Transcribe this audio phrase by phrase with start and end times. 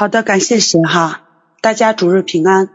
[0.00, 1.28] 好的，感谢神哈，
[1.60, 2.70] 大家主日平安。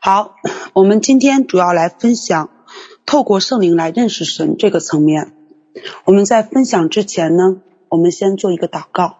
[0.00, 0.36] 好，
[0.72, 2.48] 我们今天主要来分享
[3.04, 5.34] 透过圣灵来认识神这个层面。
[6.04, 9.16] 我们在分享之前呢，我们先做一个祷告。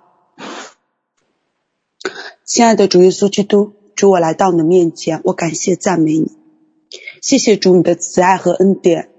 [2.45, 6.31] 亲爱的主耶稣基督，主我来到你的面前，我感谢赞美你，
[7.21, 9.11] 谢谢主你的慈爱和恩典。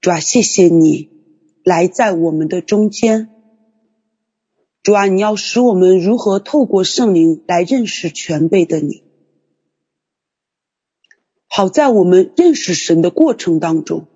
[0.00, 1.10] 主啊，谢谢你
[1.64, 3.30] 来在我们的中间。
[4.86, 9.02] 主啊，你要使我们如何透过圣灵来认识全备的你，
[11.48, 14.06] 好在我们认识神的过程当中，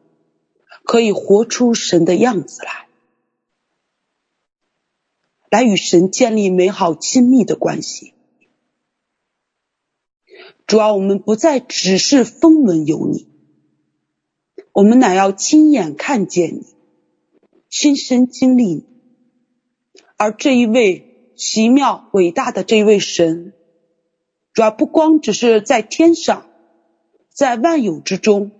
[0.85, 2.87] 可以活出神的样子来，
[5.51, 8.15] 来与神建立美好亲密的关系。
[10.69, 13.27] 主啊，我们不再只是风闻有你，
[14.71, 16.67] 我们乃要亲眼看见你，
[17.69, 18.90] 亲身经历你。
[20.21, 23.55] 而这一位奇妙伟大的这一位神，
[24.53, 26.47] 主要不光只是在天上，
[27.33, 28.53] 在万有之中，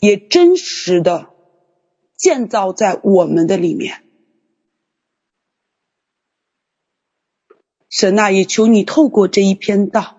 [0.00, 1.30] 也真实的
[2.14, 4.04] 建造在我们的里面。
[7.88, 10.18] 神啊，也求你透过这一篇道，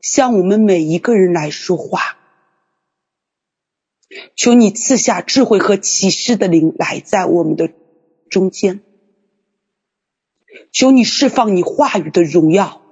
[0.00, 2.16] 向我们每一个人来说话。
[4.36, 7.72] 求你赐下智慧和启示的灵来在我们的
[8.30, 8.84] 中间。
[10.72, 12.82] 求你释放你话语的荣耀，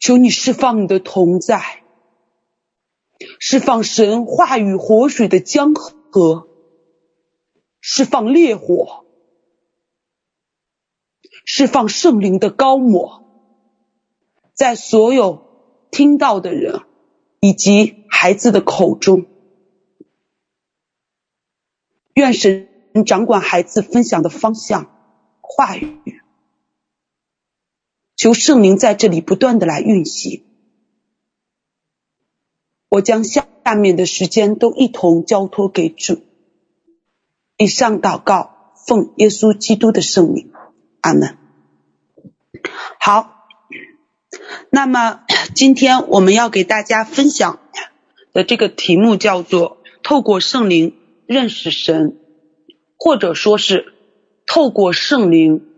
[0.00, 1.82] 求你释放你的同在，
[3.40, 6.48] 释放神话语活水的江河，
[7.80, 9.06] 释放烈火，
[11.44, 13.24] 释放圣灵的高抹，
[14.54, 16.82] 在所有听到的人
[17.40, 19.26] 以及孩子的口中，
[22.14, 22.68] 愿神。
[23.04, 24.90] 掌管孩子分享的方向、
[25.40, 26.20] 话语，
[28.16, 30.44] 求圣灵在这里不断的来运行。
[32.88, 33.46] 我将下
[33.76, 36.22] 面的时间都一同交托给主。
[37.56, 40.50] 以上祷告，奉耶稣基督的圣名，
[41.00, 41.36] 阿门。
[42.98, 43.46] 好，
[44.70, 45.20] 那么
[45.54, 47.58] 今天我们要给大家分享
[48.32, 50.96] 的这个题目叫做“透过圣灵
[51.26, 52.16] 认识神”。
[52.98, 53.94] 或者说是
[54.44, 55.72] 透过圣灵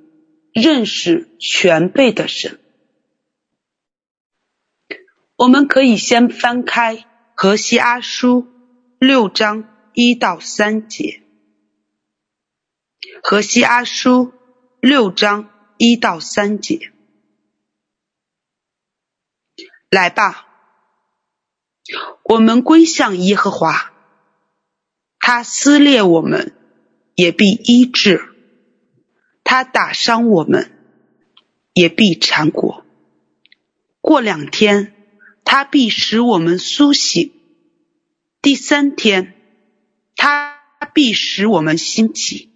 [0.54, 2.58] 认识全备的神，
[5.36, 7.04] 我们可以先翻开
[7.34, 8.48] 何西阿书
[8.98, 11.22] 六章一到三节。
[13.22, 14.32] 何西阿书
[14.80, 16.90] 六章一到三节，
[19.90, 20.46] 来吧，
[22.22, 23.92] 我们归向耶和华，
[25.18, 26.56] 他撕裂我们。
[27.20, 28.30] 也必医治，
[29.44, 30.72] 他打伤我们，
[31.74, 32.82] 也必缠裹。
[34.00, 34.94] 过两天，
[35.44, 37.32] 他必使我们苏醒；
[38.40, 39.34] 第三天，
[40.16, 40.56] 他
[40.94, 42.54] 必使我们兴起。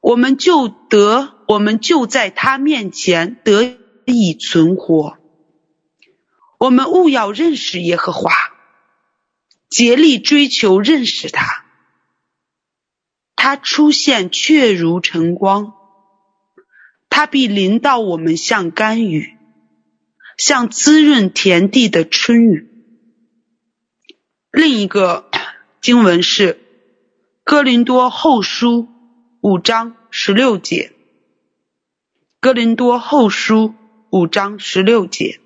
[0.00, 5.18] 我们就得，我们就在他面前得以存活。
[6.58, 8.32] 我们务要认识耶和华，
[9.70, 11.65] 竭力追求认识他。
[13.48, 15.72] 它出现确如晨光，
[17.08, 19.36] 它必临到我们像甘雨，
[20.36, 22.68] 像滋润田地的春雨。
[24.50, 25.30] 另一个
[25.80, 26.58] 经文是
[27.44, 28.88] 哥林多后书
[29.40, 30.92] 五章十六节，
[32.40, 33.74] 哥林多后书
[34.10, 35.38] 五章十六节。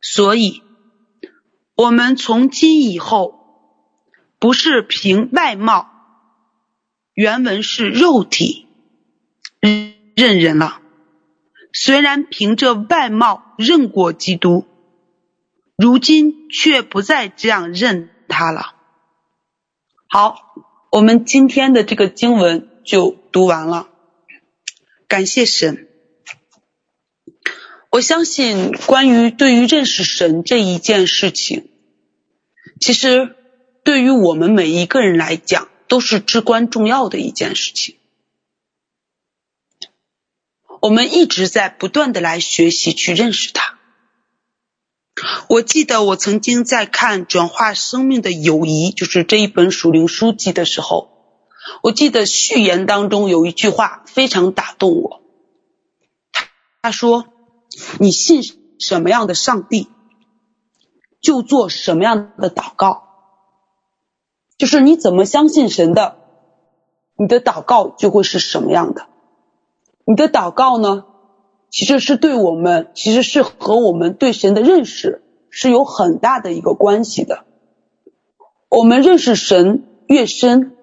[0.00, 0.62] 所以，
[1.74, 5.88] 我们从今以后不是凭外貌。
[7.14, 8.66] 原文是肉体
[10.14, 10.80] 认人了，
[11.72, 14.66] 虽然凭着外貌认过基督，
[15.76, 18.74] 如今却不再这样认他了。
[20.08, 20.54] 好，
[20.90, 23.88] 我们今天的这个经文就读完了，
[25.06, 25.88] 感谢神。
[27.90, 31.68] 我相信关于对于认识神这一件事情，
[32.80, 33.36] 其实
[33.84, 37.98] 对于我们每一个人来讲，都是至关重要的一件事情。
[40.80, 43.78] 我们一直在不断的来学习去认识他。
[45.50, 51.10] 我记得我曾经在看《转化生命的友谊》，就是这一本属灵书籍的时候，
[51.82, 55.20] 我记得序言当中有一句话非常打动我。
[56.80, 57.26] 他说
[58.00, 58.42] ：“你信
[58.78, 59.88] 什么样的上帝，
[61.20, 63.10] 就做什么样的祷告。”
[64.62, 66.18] 就是你怎么相信神的，
[67.16, 69.08] 你的祷告就会是什么样的。
[70.04, 71.04] 你的祷告呢，
[71.68, 77.42] 其实是对我们，其实是和我们对神的认识是有很大的一个关系的。
[78.68, 80.76] 我们认识神越深，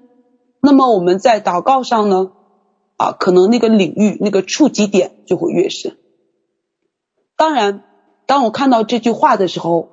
[0.61, 2.33] 那么我们在祷告上呢，
[2.97, 5.95] 啊，可能那个领域、那个触及点就会越深。
[7.37, 7.85] 当然，
[8.25, 9.87] 当我看到这句话的时候，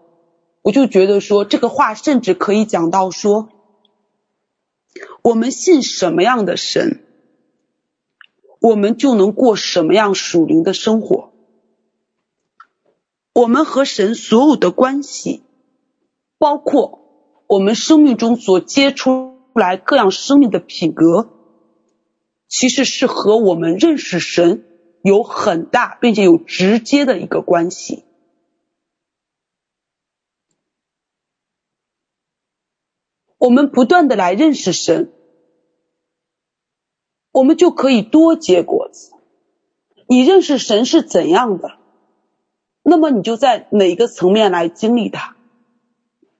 [0.63, 3.51] 我就觉得说，这个话甚至可以讲到说，
[5.23, 7.05] 我们信什么样的神，
[8.61, 11.33] 我们就能过什么样属灵的生活。
[13.33, 15.43] 我们和神所有的关系，
[16.39, 21.29] 包括我们生命中所结出来各样生命的品格，
[22.49, 24.65] 其实是和我们认识神
[25.03, 28.06] 有很大并且有直接的一个关系。
[33.47, 35.13] 我们不断的来认识神。
[37.31, 39.13] 我们就可以多结果子。
[40.09, 41.79] 你认识神是怎样的，
[42.83, 45.37] 那么你就在哪个层面来经历它，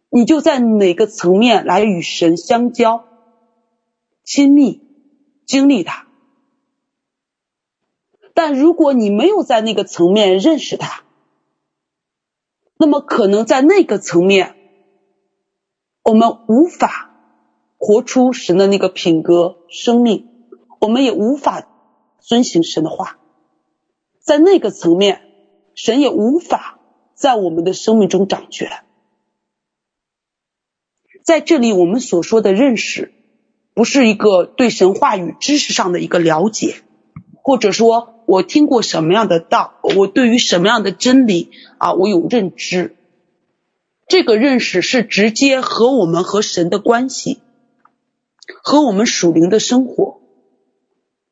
[0.09, 3.05] 你就在哪个层面来与神相交、
[4.25, 4.81] 亲密、
[5.45, 6.07] 经历它。
[8.35, 11.05] 但如果你没有在那个层面认识它，
[12.79, 14.56] 那么可能在那个层面，
[16.07, 17.11] 我们无法
[17.79, 20.29] 活出神的那个品格、生命。
[20.79, 21.67] 我们也无法
[22.21, 23.19] 遵行神的话，
[24.21, 25.23] 在那个层面，
[25.75, 26.79] 神也无法
[27.17, 28.71] 在我们的生命中掌权。
[31.25, 33.13] 在这里，我们所说的认识，
[33.75, 36.77] 不是一个对神话语知识上的一个了解，
[37.43, 42.95] 或者说我听过什么样的道，我对于什么样的真理啊，我有认知。
[44.09, 47.41] 这个认识是直接和我们和神的关系，
[48.63, 50.21] 和我们属灵的生活。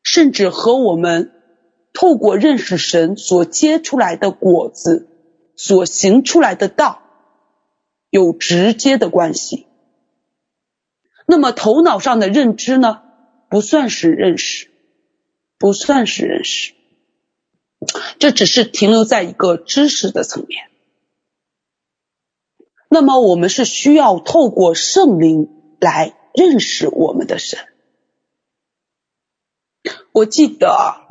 [0.03, 1.33] 甚至和我们
[1.95, 5.09] 透过认识神所结出来的果子，
[5.57, 7.01] 所行出来的道
[8.11, 9.67] 有直接的关系。
[11.27, 13.01] 那么头脑上的认知呢，
[13.49, 14.69] 不算是认识，
[15.59, 16.75] 不算是认识，
[18.19, 20.69] 这只是停留在一个知识的层面。
[22.95, 25.49] 那么我们是需要透过圣灵
[25.81, 27.59] 来认识我们的神。
[30.13, 31.09] 我记得，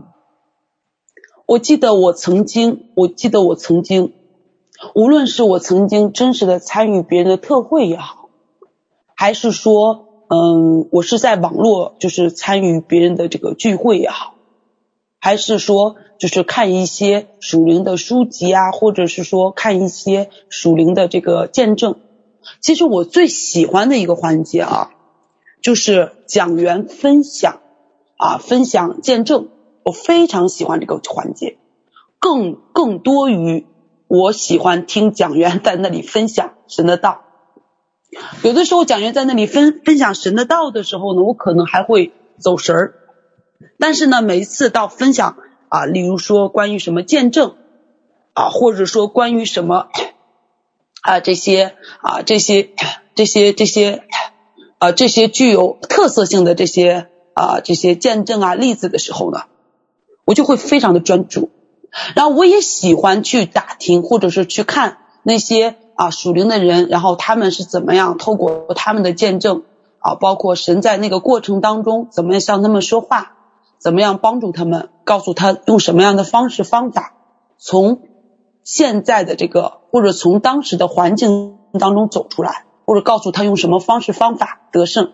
[1.45, 4.13] 我记得我曾经，我记得我曾经，
[4.95, 8.29] 无论是我曾经真实的参与别人的特会也好，
[9.13, 14.32] 还是说，嗯，我是在网络就是参与别人的这个聚会也好，
[15.23, 21.95] 还是说就是看一些属灵的书籍啊，或者是说看一些属灵的这个见证，
[22.59, 24.91] 其实我最喜欢的一个环节啊，
[25.61, 27.61] 就是讲员分享。
[28.15, 29.47] 啊，分享见证，
[29.83, 31.57] 我非常喜欢这个环节，
[32.19, 33.65] 更更多于
[34.07, 37.21] 我喜欢听讲员在那里分享神的道。
[38.43, 42.93] 有的时候讲员在那里分分享神的道的时候呢，我可能还会走神儿。
[43.79, 45.37] 但是呢，每一次到分享
[45.69, 47.55] 啊，例如说关于什么见证
[48.33, 49.87] 啊，或者说关于什么
[51.01, 52.69] 啊这些啊这些
[53.15, 54.03] 这些这些
[54.77, 57.09] 啊这些具有特色性的这些。
[57.35, 59.45] 啊，这些见证啊、例子的时候呢，
[60.23, 61.49] 我就会非常的专注。
[62.13, 69.63] 然后我也喜欢去打听，或者是去看那些啊属灵的人，然后他们是怎么样透过他们的见证
[69.97, 73.35] 啊，包括神在那个过程当中怎么样向他们说话，
[73.83, 77.15] 怎么样帮助他们，告诉他用什么样的方式方法，
[77.57, 77.99] 从
[78.63, 85.11] 现在的这个或者从当时的环境当中走出来，或者告诉他用什么方式方法得胜。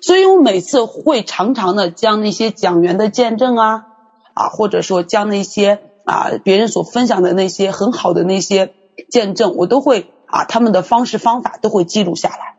[0.00, 3.86] 所以我每次会常常的将那些讲员的见证啊，
[4.32, 8.72] 啊，或者说将那些啊别人所分享的那些很好的那些
[9.10, 12.56] 见证，我都会啊他们的方式方法都会记录下来。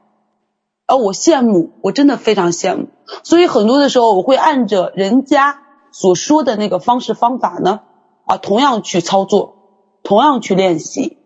[0.85, 2.89] 而我羡慕，我真的非常羡慕。
[3.23, 7.81] 所以很多的时候，我会按着人家所说的那个方式方法呢，
[8.25, 9.55] 啊，同样去操作，
[10.03, 11.17] 同样去练习。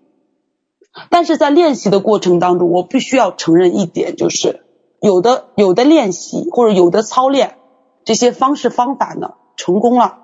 [1.09, 4.63] 但是在练习的过程当中，我必须要承认一点，就是。
[4.99, 7.59] 有的有的练习或者有的操练，
[8.03, 10.17] 这些方式方法呢成功了，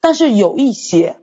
[0.00, 1.20] 但是有一些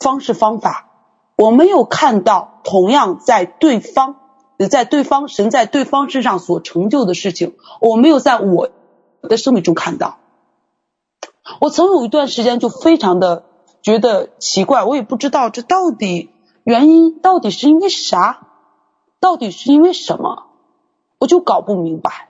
[0.00, 0.88] 方式方法，
[1.36, 4.17] 我没有看到同样在对方
[4.66, 8.70] 在对方神在对方身上所成就的事情，我没有在我
[9.22, 10.18] 的生命中看到。
[11.60, 13.44] 我曾有一段时间就非常的
[13.82, 16.30] 觉得奇怪，我也不知道这到底
[16.64, 18.48] 原因到底是因为啥，
[19.20, 20.46] 到底是因为什么。
[21.20, 22.28] 我就搞不明白，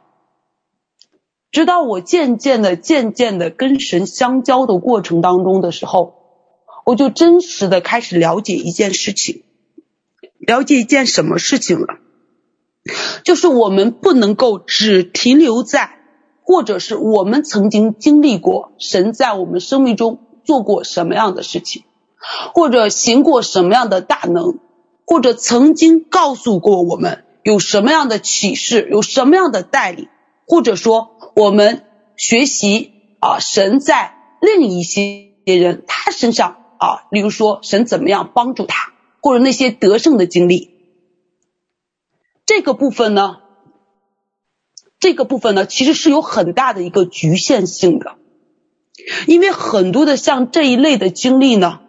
[1.50, 6.14] 直到我渐渐的、渐渐的跟神相交的过程当中的时候，
[6.86, 9.42] 我就真实的开始了解一件事情，
[10.38, 11.98] 了解一件什么事情了，
[13.24, 15.98] 就是我们不能够只停留在，
[16.42, 21.84] 或者是我们曾经经历过神在我们生命中做过什么样的事情，
[22.54, 24.58] 或者行过什么样的大能，
[25.06, 30.08] 或者曾经告诉过我们有什么样的启示，有什么样的带领。
[30.50, 31.84] 或者说，我们
[32.16, 40.77] 学习啊，神在另一些人他身上啊，例如说神怎么样帮助他，或者那些得胜的经历，
[42.48, 43.40] 这个部分呢，
[44.98, 48.16] 这个部分呢，其实是有很大的一个局限性的，
[49.26, 51.82] 因为很多的像这一类的经历呢，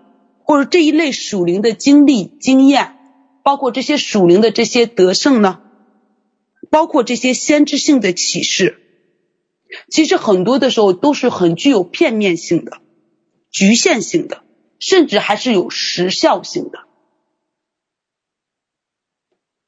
[0.44, 2.98] 或者这一类属灵的经历经验，
[3.42, 5.62] 包括这些属灵的这些得胜呢。
[6.70, 8.82] 包括这些先知性的启示，
[9.90, 12.82] 其实很多的时候都是很具有片面性的、
[13.50, 14.44] 局限性的，
[14.78, 16.80] 甚至还是有时效性的。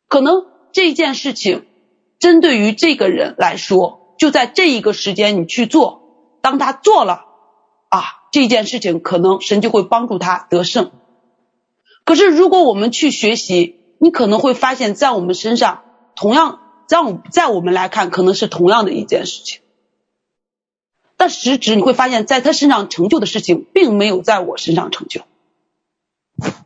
[0.07, 1.65] 可能这件事情
[2.19, 7.25] 针对于这个人来说，就在这一个时间你去做，当他做了
[7.89, 10.91] 啊，这件事情可能神就会帮助他得胜。
[12.05, 15.83] 可是如果我们去学习，你可能会发现在我们身上
[16.15, 16.59] 同样。
[16.87, 19.61] 在我在我们来看，可能是同样的一件事情，
[21.15, 25.21] 但实质你会发现，在他身上成就的事情，并没有在我身上成就。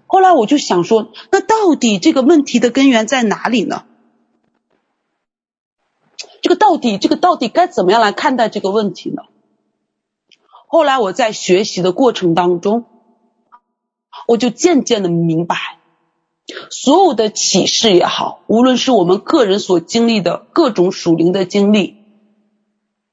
[0.08, 3.86] 后来我就想说，那到底这个问题的根源在哪里呢？
[6.46, 9.24] 这个到底，这个到底该怎么样来看待这个问题呢？
[10.68, 12.86] 后来我在学习的过程当中，
[14.28, 15.58] 我就渐渐的明白。
[16.70, 21.96] 所有的启示也好，无论是我们个人所经历的各种属灵的经历，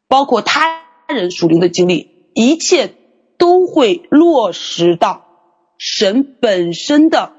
[0.09, 2.95] 包括他人属灵的经历，一切
[3.39, 5.25] 都会落实到
[5.79, 7.33] 神本身的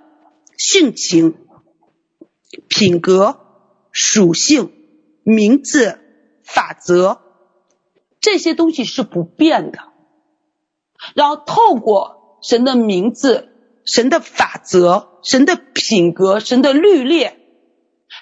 [0.57, 1.35] 性情、
[2.67, 3.37] 品格、
[3.91, 4.71] 属性、
[5.23, 5.99] 名字、
[6.43, 7.21] 法则，
[8.19, 9.79] 这些东西是不变的。
[11.15, 13.49] 然后透过神的名字。
[13.85, 17.27] 神的法则、神的品格、神的律例，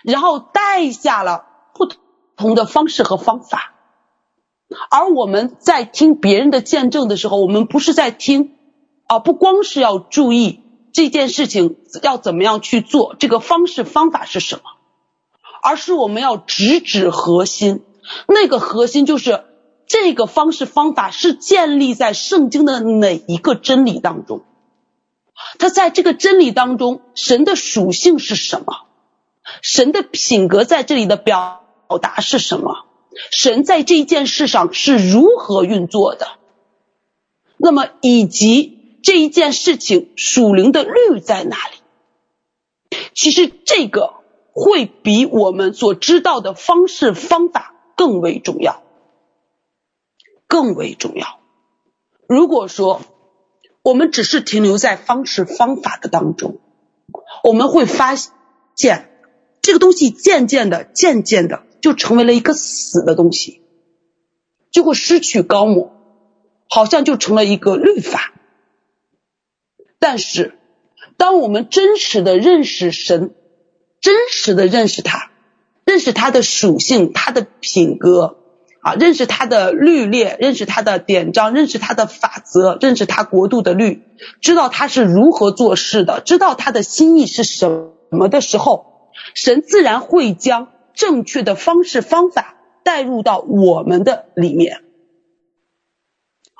[0.03, 1.88] 然后带下了不
[2.36, 3.75] 同的方式和方法。
[4.89, 8.58] 而我们在听别人的见证的时候，我们不是在听
[9.05, 10.62] 啊，不光是要注意
[10.93, 14.63] 这件事情要怎么样去做，这个方式方法是什么，
[15.62, 17.84] 而是我们要直指核心。
[18.27, 19.44] 那个核心就是
[19.88, 24.44] 这个方式方法是建立在圣经的哪一个真理当中。
[25.60, 28.86] 它在这个真理当中，神的属性是什么？
[29.62, 31.63] 神的品格在这里的表
[32.01, 32.86] 达是什么？
[33.32, 36.27] 神在这一件事上是如何运作的？
[37.58, 42.98] 那么，以及这一件事情属灵的律在哪里？
[43.13, 44.13] 其实这个
[44.53, 48.84] 会比我们所知道的方式方法更为重要，
[50.48, 51.39] 更为重要。
[52.27, 53.01] 如果说，
[53.81, 56.60] 我们只是停留在方式方法的当中，
[57.43, 58.15] 我们会发
[58.75, 59.10] 现
[59.62, 63.62] 这个东西渐渐的、渐渐的就成为了一个死的东西，
[64.70, 65.91] 就会失去高模，
[66.70, 68.34] 好像就成了一个律法。
[70.00, 70.58] 但是，
[71.17, 73.36] 当我们真实的认识神，
[74.01, 75.31] 真实的认识他，
[75.86, 78.38] 认识他的属性、他的品格。
[78.84, 84.01] 啊，认识他的律列，认识他的典章，认识他的法则，认识他国度的律，
[84.41, 94.81] 知道他是如何做事的，知道他的心意是什么的时候，神自然会将正确的方式方法带入到我们的里面。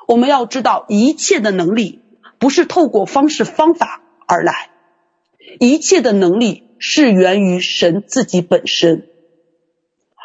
[0.06, 2.02] 我们要知道，一切的能力
[2.38, 4.70] 不是透过方式方法而来，
[5.58, 9.08] 一切的能力是源于神自己本身。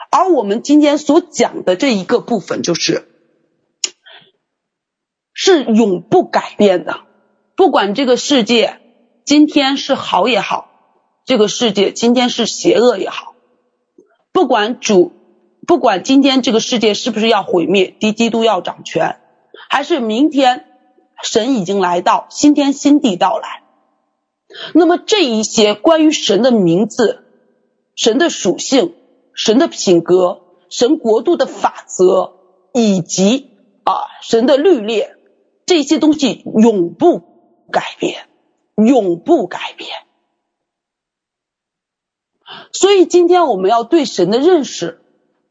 [0.09, 3.07] 而我们今天所讲的这一个部分，就是
[5.33, 7.01] 是永不改变的。
[7.55, 8.79] 不管这个世界
[9.23, 10.71] 今天是好也好，
[11.25, 13.35] 这个世界今天是邪恶也好，
[14.31, 15.11] 不管主，
[15.67, 19.19] 不管今天这个世界是不是要毁灭，敌基督要掌权，
[19.69, 20.65] 还是明天
[21.21, 23.61] 神已经来到，新天新地到来，
[24.73, 27.23] 那么这一些关于神的名字、
[27.95, 28.93] 神的属性。
[29.39, 32.31] 神的品格、神国度的法则，
[32.73, 33.51] 以及
[33.83, 35.03] 啊神的律例，
[35.67, 37.19] 这些东西永不
[37.71, 38.27] 改变，
[38.75, 39.91] 永不改变。
[42.71, 45.01] 所以今天我们要对神的认识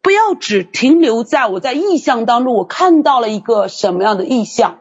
[0.03, 4.81] 不要只停留在我在意象当中，我看到了一个什么样的意象，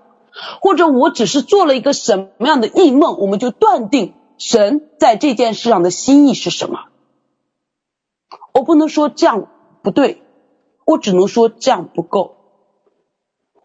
[0.61, 6.85] 或者我只是做了一个什么样的异梦，我们就断定神在这件事上的心意是什么。
[8.53, 9.47] 我不能说这样
[9.81, 10.21] 不对，
[10.85, 12.35] 我只能说这样不够。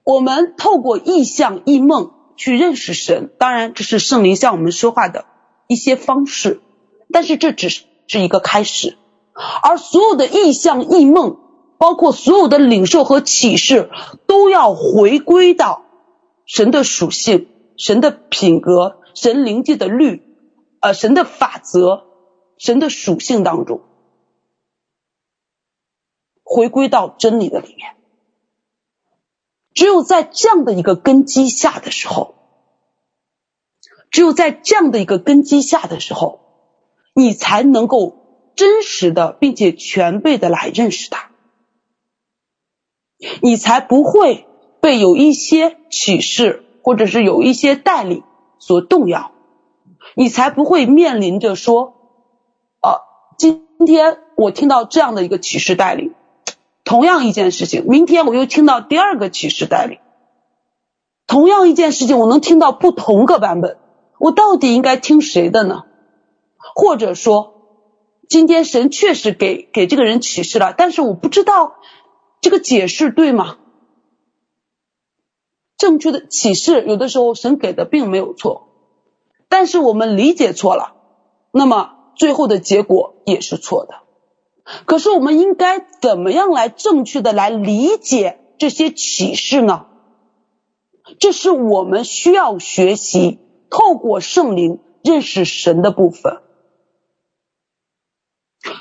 [0.05, 5.25] 我们透过意象、异梦去认识神，当然这是圣灵向我们说话的
[5.69, 6.61] 一些方式，
[7.13, 8.97] 但是这只是是一个开始。
[9.63, 11.39] 而所有的意象、异梦，
[11.79, 13.91] 包括所有的领受和启示，
[14.27, 15.85] 都要回归到
[16.53, 20.21] 神的属性、神的品格、神灵界的律，
[20.81, 22.09] 呃，神的法则、
[22.59, 23.83] 神的属性当中，
[26.43, 27.95] 回归到真理的里面。
[29.75, 32.35] 只有在这样的一个根基下的时候，
[34.11, 36.41] 只有在这样的一个根基下的时候，
[37.15, 38.19] 你才能够。
[38.57, 41.31] 真实的，并且全备的来认识他，
[43.41, 44.47] 你才不会
[44.81, 48.23] 被有一些启示或者是有一些带领
[48.59, 49.33] 所动摇，
[50.15, 51.95] 你才不会面临着说，
[52.83, 53.01] 呃，
[53.39, 56.15] 今天我听到这样的一个启示带领，
[56.85, 59.99] 同样一件事情，明天我又听到第二个启示带领，
[61.27, 63.77] 同样一件事情，我能听到不同个版本，
[64.19, 65.85] 我到底应该听谁的呢？
[66.75, 67.55] 或者说，
[68.29, 71.75] 今天神确实给给这个人启示了，但是我不知道
[72.41, 73.57] 这个解释对吗？
[75.81, 78.69] 正确的启示有的时候神给的并没有错，
[79.49, 80.93] 但是我们理解错了，
[81.53, 83.95] 那么最后的结果也是错的。
[84.85, 89.87] 可是我们应该怎么样来正确的来理解这些启示呢？
[91.19, 93.39] 这是我们需要学习
[93.71, 96.43] 透过圣灵认识神的部分。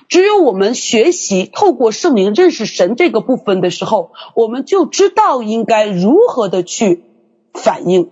[0.10, 7.04] 只有我们学习透过圣灵认识神这个部分的时候，我们就知道应该如何的去
[7.54, 8.12] 反应，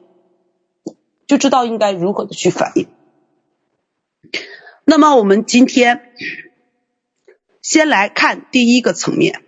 [1.26, 2.88] 就知道应该如何的去反应。
[4.86, 6.14] 那么我们今天
[7.64, 9.44] 先来看第一个层面。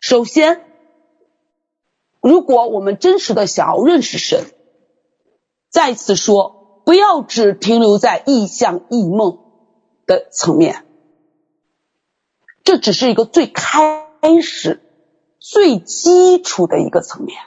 [0.00, 0.62] 首先，
[2.22, 4.46] 如果我们真实的想要认识神，
[5.68, 9.40] 再次说，不要只停留在异象异梦
[10.06, 10.85] 的层面。
[12.66, 14.08] 这只是一个最开
[14.42, 14.80] 始、
[15.38, 17.38] 最基础的一个层面。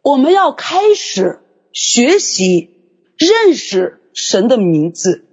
[0.00, 1.42] 我们要开始
[1.74, 2.70] 学习
[3.18, 5.26] 认识神的名字，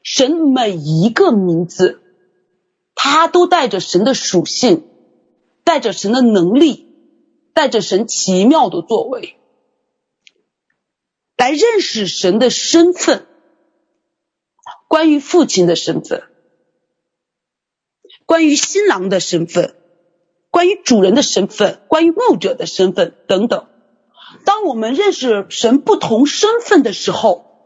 [0.00, 2.00] 神每一个名字，
[2.94, 4.88] 它都带着神的属性，
[5.64, 6.86] 带着神的能力，
[7.52, 9.36] 带着神奇妙的作为，
[11.36, 13.26] 来认识神的身份。
[14.88, 16.22] 关于父亲的身份，
[18.24, 19.74] 关于新郎的身份，
[20.50, 23.66] 关于主人的身份，关于牧者的身份等等。
[24.44, 27.64] 当我们认识神不同身份的时候，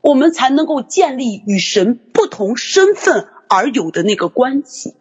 [0.00, 4.94] 我们才能够建立与神不同身份而有的那个关系。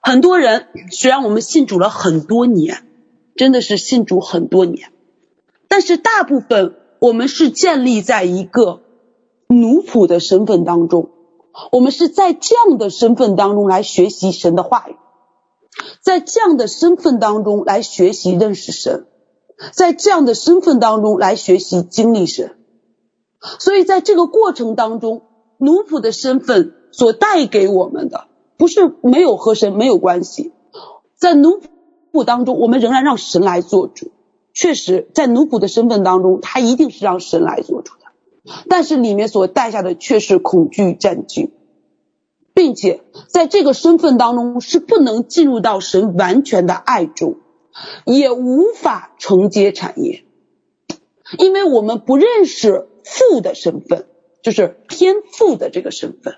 [0.00, 2.86] 很多人虽然我们信主了很多年，
[3.36, 4.92] 真的是信主很多年，
[5.66, 8.82] 但是大部分我们是建立在一个。
[9.48, 11.10] 奴仆的身份当中，
[11.72, 14.96] 我们是在这样的身份当中来学习神的话语，
[16.02, 19.06] 在这样的身份当中来学习认识神，
[19.72, 22.56] 在这样的身份当中来学习经历神。
[23.58, 25.22] 所以在这个过程当中，
[25.58, 30.52] 奴仆的身份所带给我们的，不是没有和神没有关系。
[31.14, 31.60] 在奴
[32.12, 34.10] 仆当中，我们仍然让神来做主。
[34.52, 38.05] 确实，在奴仆的身份当中，他一定是让神来做主的。
[38.68, 41.50] 但是里面所带下的却是恐惧占据，
[42.54, 47.36] 并且在这个身份当中是不能进入到神完全的爱中，
[48.04, 50.24] 也无法承接产业，
[51.38, 54.06] 因为我们不认识父的身份，
[54.42, 56.36] 就是天父的这个身份，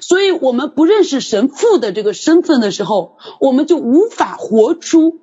[0.00, 5.18] 所以我们不认识神父的这个身份的时候，我们就无法活出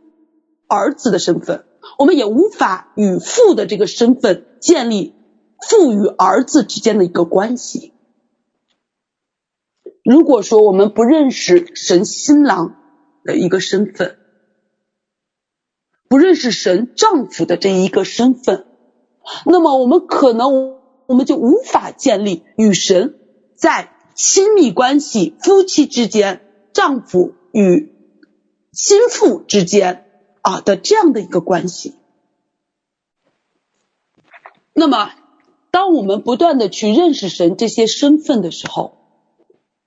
[0.67, 1.63] 儿子的身份，
[1.97, 5.15] 我们也无法与父的这个身份建立。
[5.67, 7.93] 父与儿子之间的一个关系。
[10.03, 12.75] 如果说我们不认识神新郎
[13.23, 14.17] 的一个身份，
[16.07, 18.65] 不认识神丈夫的这一个身份，
[19.45, 23.19] 那么我们可能我们就无法建立与神
[23.55, 26.41] 在亲密关系、夫妻之间、
[26.73, 27.93] 丈夫与
[28.71, 30.09] 心腹之间
[30.41, 31.95] 啊的这样的一个关系。
[34.73, 35.18] 那么。
[35.71, 38.97] 当我们不断的去认识神这些身份的时候，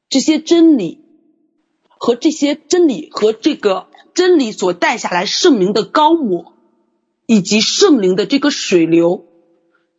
[0.08, 1.04] 这些真理
[1.88, 6.54] 和这些真理和这个真理所带下来圣灵的高抹，
[7.26, 9.24] 以及圣灵的这个水流，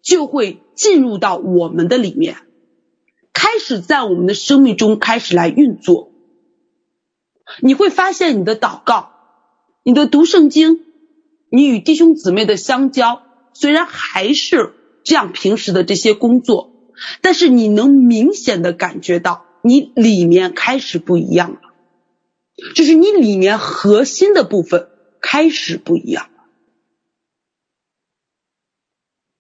[0.02, 2.38] 就会进入到我们的里面，
[3.34, 6.12] 开始在我们的生命中开始来运作。
[7.60, 9.12] 你会发现你的祷告，
[9.84, 10.86] 你的读圣经，
[11.50, 13.22] 你与弟兄姊妹的相交，
[13.54, 16.72] 虽然还是这样平时的这些工作，
[17.22, 21.60] 但是你能明显的感觉到你里面开始不一样了，
[22.76, 24.89] 就是你里面核心的部分
[25.22, 26.30] 开始不一样。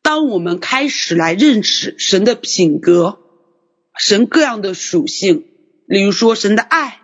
[0.01, 3.19] 当我们开始来认识神的品格，
[3.97, 5.45] 神各样的属性，
[5.87, 6.99] 例如说神的爱。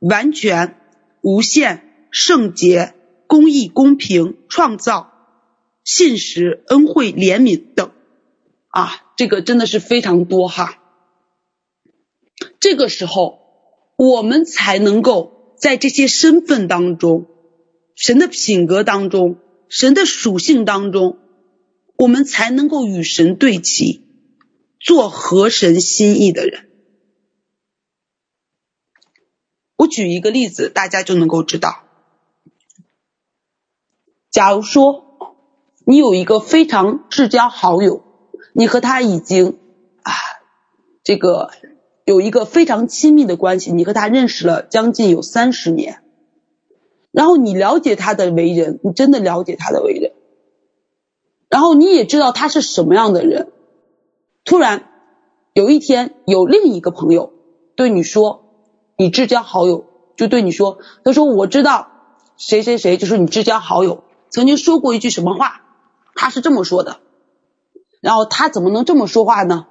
[0.00, 0.76] 完全、
[1.22, 2.94] 无限、圣洁、
[3.26, 5.17] 公义、公平、创造、
[5.88, 7.92] 信实、恩惠、怜悯等，
[8.68, 10.82] 啊，这个真的是非常多哈。
[12.60, 13.40] 这个时候，
[13.96, 17.26] 我们才能够在这些身份当中、
[17.94, 19.38] 神的品格当中、
[19.70, 21.18] 神的属性当中，
[21.96, 24.02] 我们才能够与神对齐，
[24.78, 26.68] 做合神心意的人。
[29.78, 31.82] 我举一个例子，大家就能够知道。
[34.30, 35.07] 假如说
[35.88, 38.02] 你有一个非常至交好友，
[38.52, 39.56] 你和他已经
[40.02, 40.12] 啊，
[41.02, 41.48] 这个
[42.04, 46.02] 有一个非常亲密的关系，你和他认识了将近有三十年，
[47.10, 50.12] 然后你了解他的为人，你真的了解他的为人，
[51.48, 53.50] 然后你也知道他是什么样的人。
[54.44, 54.90] 突然
[55.54, 57.32] 有一天，有另一个朋友
[57.76, 58.44] 对你说。
[59.00, 59.84] 你至交好友
[60.16, 61.86] 就对你说：“他说我知道
[62.36, 65.62] 谁谁谁，就是你至交好友曾经说过一句什么话，
[66.18, 66.98] 他是这么说的。
[68.00, 69.66] 然后他怎么能这么说话呢？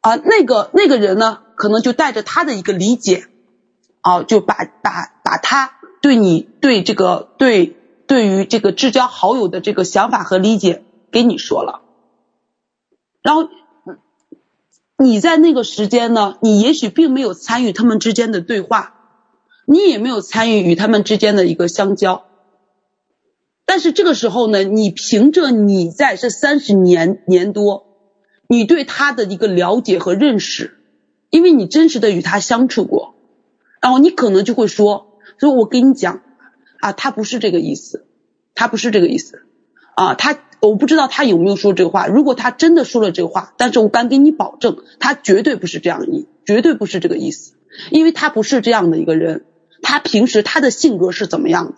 [0.00, 3.28] 啊，那个那个人呢，可能就带着他的一个理解，
[4.00, 11.82] 啊，就把把把他对你对这个对对于这个至交好友的这个想法和理解给你说了，
[13.22, 13.48] 然后。”
[15.02, 18.96] 你在那个时间呢，你也许并没有参与他们之间的对话，
[19.66, 22.24] 你也没有参与与他们之间的一个相交。
[23.70, 27.86] 但是这个时候呢，你凭着你在这三十年年多，
[28.48, 30.76] 你对他的一个了解和认识，
[31.30, 33.14] 因为你真实的与他相处过，
[33.80, 36.20] 然后你可能就会说，说我跟你讲
[36.80, 38.06] 啊，他不是这个意思，
[38.56, 39.42] 他不是这个意思
[39.94, 40.40] 啊，他。
[40.62, 42.06] 我不知道他有没有说这个话。
[42.06, 47.54] 如果他真的说了这个话，但是我敢给你保证，他绝对不是这样意，绝对不是这个意思，
[47.90, 49.44] 因为他不是这样的一个人。
[49.80, 51.76] 他平时他的性格是怎么样的？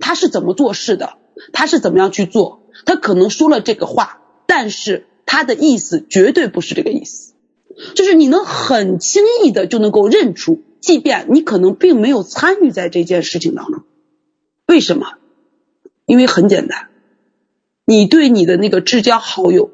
[0.00, 1.18] 他是怎么做事的？
[1.52, 2.66] 他是怎么样去做？
[2.84, 7.34] 他可能说了这个话，但是他的意思绝对不是这个意思。
[7.94, 13.84] 就是你能很轻易的就能够认出，即便你可能并没有参与在这件事情当中。
[14.66, 15.14] 为什么？
[16.04, 16.88] 因为很简单。
[17.86, 19.70] 你对你的那个至交好友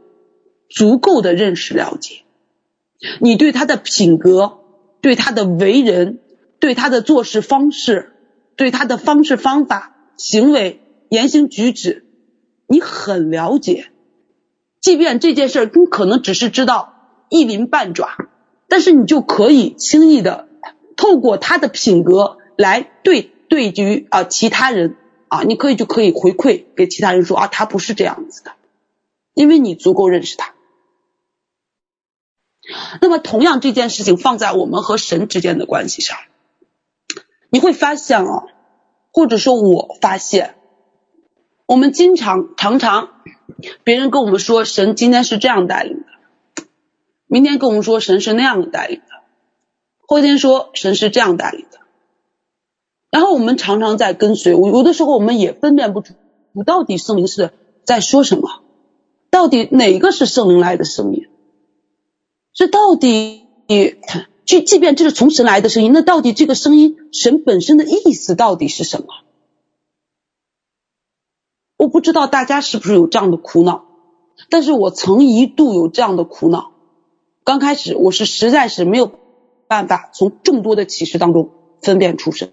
[0.71, 2.23] 足够的认识了解，
[3.21, 4.59] 你对他的品格、
[5.01, 6.21] 对他的为人、
[6.61, 8.13] 对他的做事方式、
[8.57, 12.07] 对他的方式方法、行为、言行举止，
[12.67, 13.91] 你很了解。
[14.81, 16.95] 即便这件事你可能只是知道
[17.29, 18.29] 一鳞半爪，
[18.69, 20.49] 但是你就可以轻易的
[20.97, 24.97] 透过他的品格来对对于啊其他人。
[25.29, 28.53] 啊，你可以就可以回馈给其他人说啊，他不是这样子的，
[29.35, 30.55] 因为你足够认识他。
[33.01, 36.17] 那么，同样这件事情放在我们和神之间的关系上，
[37.51, 38.45] 你会发现啊，
[39.17, 40.57] 或者说我发现，
[41.65, 43.09] 我们经常常常
[43.83, 46.65] 别人跟我们说神今天是这样带领的，
[47.27, 49.07] 明天跟我们说神是那样的带领的，
[50.07, 51.79] 后天说神是这样带领的。
[53.11, 56.13] 然后我们常常在跟随，我有的时候我们也分辨不出，
[56.53, 57.55] 我到底圣灵是
[57.87, 58.61] 在说什么，
[59.31, 61.27] 到底哪个是圣灵来的声音？
[62.53, 63.49] 这到底，
[64.47, 69.07] 即即便这是从神来的声音，那到底这个声音神本身的意思到底是什么？
[71.77, 73.85] 我不知道大家是不是有这样的苦恼，
[74.49, 76.73] 但是我曾一度有这样的苦恼。
[77.45, 79.11] 刚开始我是实在是没有
[79.69, 81.51] 办法从众多的启示当中
[81.83, 82.53] 分辨出神。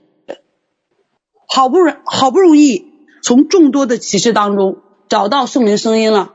[1.48, 4.78] 好不容，好不容易从众多的启示当中
[5.08, 6.34] 找到圣灵声音了，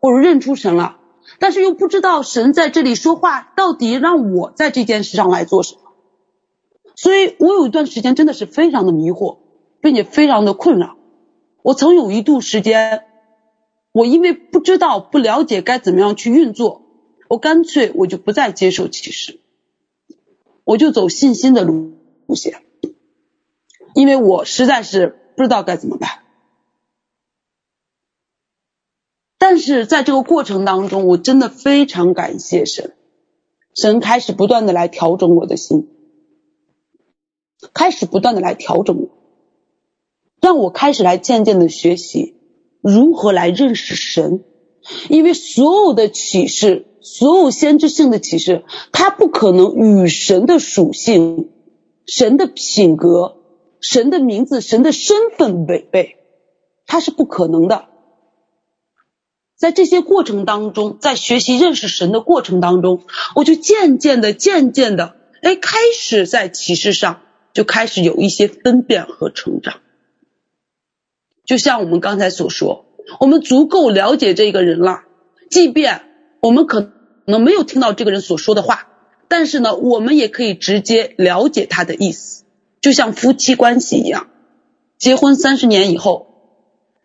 [0.00, 0.96] 或者认出神了，
[1.38, 5.80] 但是又不知道神在这里说话，到底让我在这件事上来做什么。
[6.96, 9.38] 所以我有一段时间真的是非常的迷惑，
[9.80, 10.96] 并且非常的困扰。
[11.62, 13.04] 我曾有一度时间，
[13.92, 16.82] 我因为不知道、不了解该怎么样去运作，
[17.28, 19.40] 我干脆我就不再接受启示，
[20.64, 21.92] 我就走信心的路
[22.26, 22.62] 路线，
[23.94, 26.23] 因为我实在是不知道该怎么办。
[29.46, 32.94] 但是在这个过程当中，我真的非常感谢神，
[33.74, 35.86] 神开始不断的来调整我的心，
[37.74, 39.10] 开始不断的来调整我，
[40.40, 42.36] 让我开始来渐渐的学习。
[42.80, 44.42] 如何来认识神？
[45.10, 51.50] 因为所有的启示，所有先知性的启示，它不可能与神的属性、
[52.06, 53.36] 神的品格、
[53.78, 56.16] 神的名字、神的身份违背，
[56.86, 57.88] 它是不可能的。
[59.56, 63.02] 在这些过程当中，在学习认识神的过程当中，
[63.34, 67.20] 我就渐渐的、渐渐的，哎，开始在启示上
[67.52, 69.80] 就开始有一些分辨和成长。
[71.44, 72.86] 就像我们刚才所说，
[73.20, 75.02] 我们足够了解这个人了，
[75.50, 76.02] 即便
[76.40, 76.92] 我们可
[77.26, 78.88] 能没有听到这个人所说的话，
[79.28, 82.44] 但是呢，我们也可以直接了解他的意思。
[82.80, 84.28] 就像夫妻关系一样，
[84.98, 86.26] 结婚三十年以后，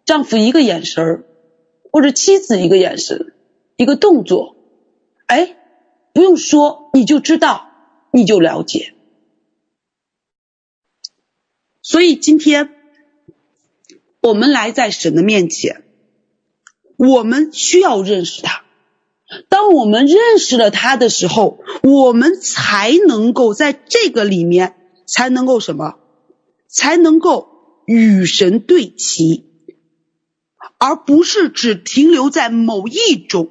[0.06, 1.24] 丈夫一个眼神儿，
[1.92, 3.34] 或者妻子一个眼神，
[3.78, 4.56] 一个动作，
[5.28, 5.58] 哎，
[6.14, 7.70] 不用说，你就知道，
[8.12, 8.94] 你就了解。
[11.82, 12.76] 所以今天。
[14.22, 15.86] 我们来在神的面前，
[16.98, 18.66] 我们需要认识他。
[19.48, 24.76] 当我们认识了他的时候，我们才能够在这个里面，
[25.06, 25.96] 才能够什么？
[26.68, 27.48] 才能够
[27.86, 29.49] 与神对齐，
[30.80, 33.50] 而不是只停留在某一种、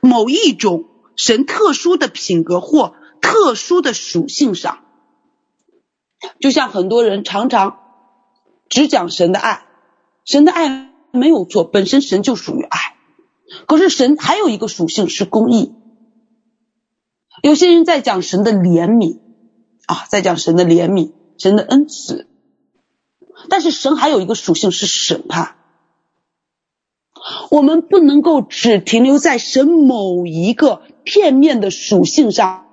[0.00, 4.80] 某一种神特殊的品格或特殊的属性上。
[6.40, 7.78] 就像很多人常常
[8.68, 9.66] 只讲神的爱。
[10.24, 12.96] 神的爱没有错，本身神就属于爱。
[13.66, 15.74] 可是神还有一个属性是公义。
[17.42, 19.20] 有些人在讲神的怜悯
[19.84, 22.26] 啊，在讲神的怜悯、神的恩慈，
[23.50, 25.56] 但是神还有一个属性是审判。
[27.50, 32.66] 我们不能够只停留在神某一个片面的属性上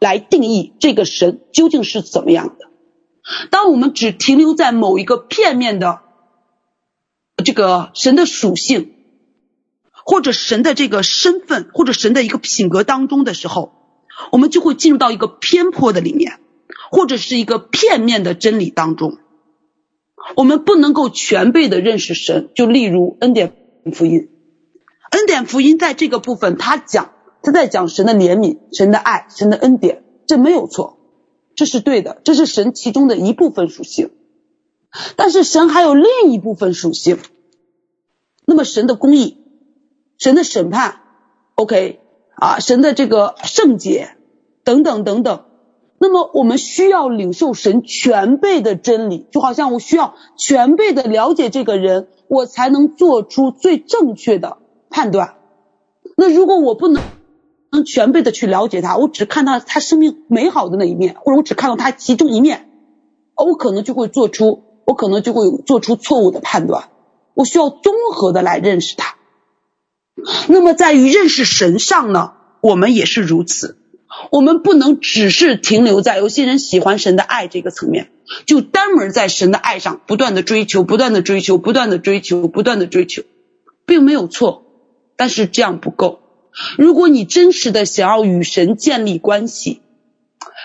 [0.00, 2.70] 来定义这个神究竟是怎么样的。
[3.50, 6.00] 当我们只停留在某一个片面的。
[7.44, 8.94] 这个神的属性，
[10.04, 13.72] 或者神的这个身份，或者神的一个品格当中的时候，
[14.30, 16.38] 我们就会进入到一个偏颇的里面，
[16.92, 19.18] 或者是一个片面的真理当中。
[20.36, 22.50] 我们不能够全备的认识神。
[22.54, 23.52] 就例如恩典
[23.92, 24.30] 福音，
[25.10, 30.98] 恩典福音在这个部分，他讲他在讲神的怜悯、神的爱、神的恩典，这没有错，
[31.54, 34.10] 这是对的，这是神其中的一部分属性。
[35.16, 37.18] 但是神还有另一部分属性，
[38.46, 39.38] 那么神的公义、
[40.18, 41.00] 神的审判
[41.56, 42.00] ，OK
[42.36, 44.16] 啊，神的这个圣洁
[44.62, 45.44] 等等等等。
[45.98, 54.58] 那么我们需要领受神全备的真理，就好像我需要全备的了解这个人，我才能做出最正确的
[54.90, 55.34] 判断。
[56.16, 57.02] 那如果我不能
[57.70, 62.68] 能全备的去了解他，我只看到他生命美好的那一面，或者我只看到他其中一面，
[63.36, 64.62] 我可能就会做出。
[64.86, 66.90] 我可能就会做出错误的判断，
[67.32, 69.16] 我需要综合的来认识他。
[70.46, 73.78] 那么在于认识神上呢，我们也是如此。
[74.30, 78.10] 我们不能只是停留在有些人喜欢神的爱这个层面，
[78.46, 83.22] 就单门在神的爱上不断的追求，不断的追求，不断的追求，不断的追求，
[83.86, 84.64] 并没有错，
[85.16, 86.20] 但是这样不够。
[86.78, 89.82] 如果你真实的想要与神建立关系，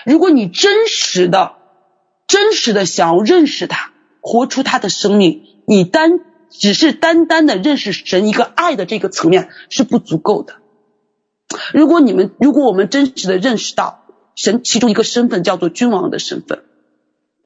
[0.06, 1.52] 如果你真实的、
[2.26, 3.92] 真实的想要认识他。
[4.22, 6.20] 活出他的生命，你单
[6.50, 10.56] 只是单单的认识神一个爱的这个层面是不足够的。
[11.72, 14.04] 如果你们，如果我们真实的认识到
[14.36, 16.64] 神其中一个身份叫做君王的身份，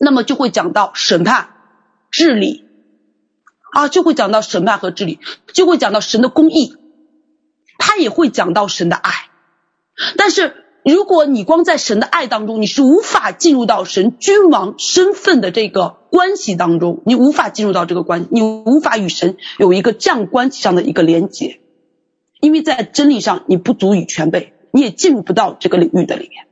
[0.04, 1.48] 那么就会讲到审判、
[2.10, 2.64] 治理
[3.72, 5.18] 啊，就会讲到审判和治理，
[5.52, 6.76] 就会讲到神的公义，
[7.78, 9.12] 他也会讲到神的爱，
[10.16, 10.60] 但是。
[10.86, 21.58] 如果你光在神的爱当中，你是无法进入到神君王身份的这个关系当中，你无法进入到这个关系，你无法与神有一个这样关系上的一个连接，
[22.38, 26.44] 因为在真理上你不足以全备，你也进入不到这个领域的里面。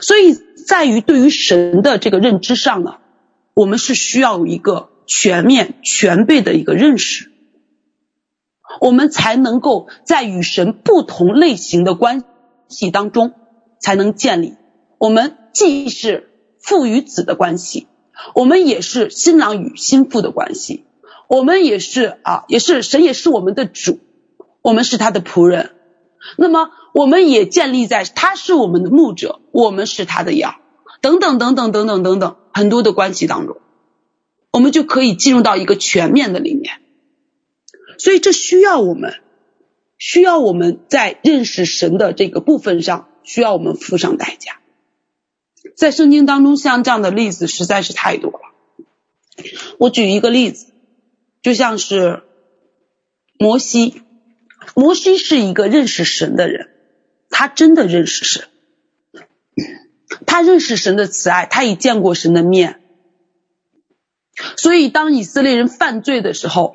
[0.00, 0.34] 所以
[0.66, 2.96] 在于对于神的这个认知上呢，
[3.54, 7.30] 我们是需要有一个全面全备的一个认识，
[8.80, 12.24] 我们才能够在与神不同类型的关
[12.68, 12.90] 系。
[12.90, 13.32] 当中
[13.80, 14.56] 才能建立，
[14.98, 16.28] 我们既是
[16.60, 17.86] 父与子的关系，
[18.34, 20.84] 我们也是新郎与新妇的关系，
[21.28, 24.00] 我们也是啊，也是神也是我们的主，
[24.60, 25.70] 我们是他的仆人。
[26.36, 30.56] 那么我们也建立在他是我们的牧者，我们是他的羊，
[31.00, 33.58] 等等等等等等等等很多的关系当中，
[34.50, 36.80] 我们就可以进入到一个全面的里面。
[37.98, 39.14] 所以这需要我们，
[39.96, 44.58] 需要我们在认识神的这个部分上，需要我们付上代价。
[45.76, 48.40] 在圣经当中，像这样的例子实在是太多了。
[49.78, 50.66] 我举一个例子，
[51.42, 52.24] 就像是
[53.38, 54.02] 摩西，
[54.74, 56.70] 摩西是一个认识神的人，
[57.30, 58.44] 他真的认识神，
[60.26, 62.80] 他认识神的慈爱，他已见过神的面。
[64.56, 66.74] 所以当以色列人犯罪的时候，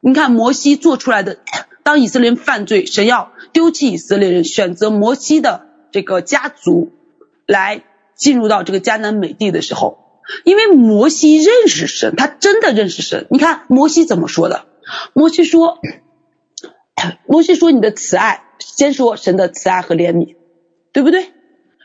[0.00, 1.38] 你看摩西做出来的，
[1.82, 6.92] 当以色列人犯罪，神要丢弃以色列人，选择摩西的这个家族
[7.46, 7.84] 来。
[8.18, 13.28] 进入到这个迦南美地的时候，因为摩西认识神，他真的认识神。
[13.30, 14.66] 你看摩西怎么说的？
[15.12, 15.78] 摩西说
[17.28, 18.42] ：“摩西说你的慈爱，
[18.78, 20.36] 先说神的慈爱和怜悯，
[20.92, 21.32] 对不对？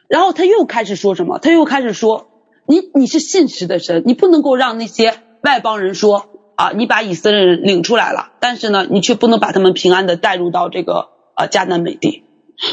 [0.08, 1.40] 然后他又开始说什么？
[1.40, 2.28] 他又开始说：
[2.68, 12.24] 你你是信实的神，你不能够让那些外邦人说啊，你把以色列人领出来了，但是呢，你却不能把他们平安的带入到这个啊迦南美地。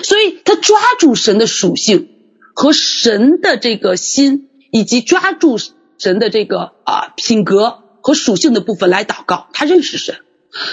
[0.02, 2.10] 所以他抓住神的属性。”
[2.52, 5.56] 和神的这个心，以及抓住
[5.96, 10.16] 神的这个啊品格和属性的部分来祷告，他认识神，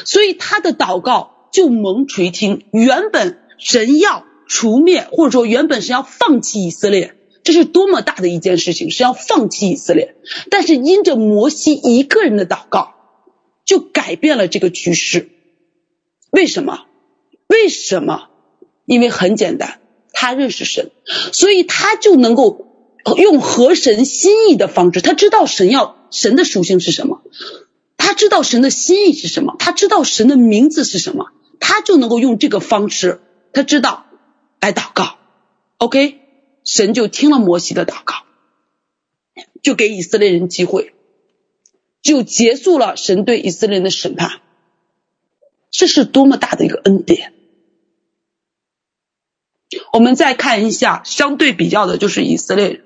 [0.03, 2.65] 所以他的祷告就蒙垂听。
[2.71, 10.13] 原本神要除灭，或者说原本是要放弃以色列，这是多么大的一件事情，是要放弃以色列。
[10.51, 12.93] 但是因着摩西一个人的祷告，
[13.65, 15.31] 就改变了这个局势。
[16.29, 16.85] 为什么？
[17.47, 18.27] 为什么？
[18.85, 19.79] 因为很简单。
[20.13, 20.91] 他认识神，
[21.33, 22.67] 所以他就能够
[23.17, 25.01] 用合神心意的方式。
[25.01, 27.23] 他知道神要神的属性是什么，
[27.97, 33.21] 他知道神的心意是什么，他知道神的名字是什么，他就能够用这个方式，
[33.53, 34.05] 他知道
[34.59, 35.17] 来祷告。
[35.77, 36.19] OK，
[36.63, 38.15] 神就听了摩西的祷告，
[39.61, 40.93] 就给以色列人机会，
[42.01, 44.41] 就结束了神对以色列人的审判。
[45.69, 47.33] 这是多么大的一个恩典！
[49.91, 52.85] 我们再看一下，相对比较的就是以色列人。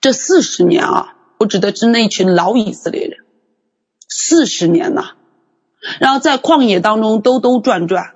[0.00, 3.24] 这四十年啊，我指的是那群老以色列人，
[4.08, 5.16] 四十年呐，
[6.00, 8.14] 然后在旷野当中兜兜转转，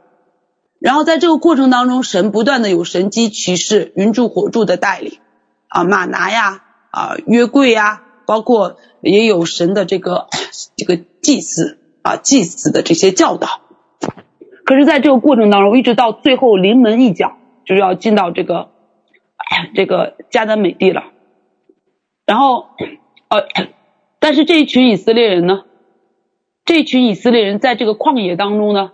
[0.80, 5.18] 然后在这个过程当中，神不断的有神迹奇事、云柱火柱的带领
[5.68, 10.28] 啊，马拿呀啊，约柜呀，包括也有神的这个
[10.76, 13.60] 这个祭司啊，祭司的这些教导。
[14.64, 18.70] 可是，在这个过程当中，一直到最后临门一脚，就是要进到这个
[19.74, 21.04] 这个迦南美地了。
[22.24, 22.66] 然后，
[23.28, 23.46] 呃，
[24.20, 25.64] 但是这一群以色列人呢，
[26.70, 28.92] 这群以色列人在这个旷野当中呢，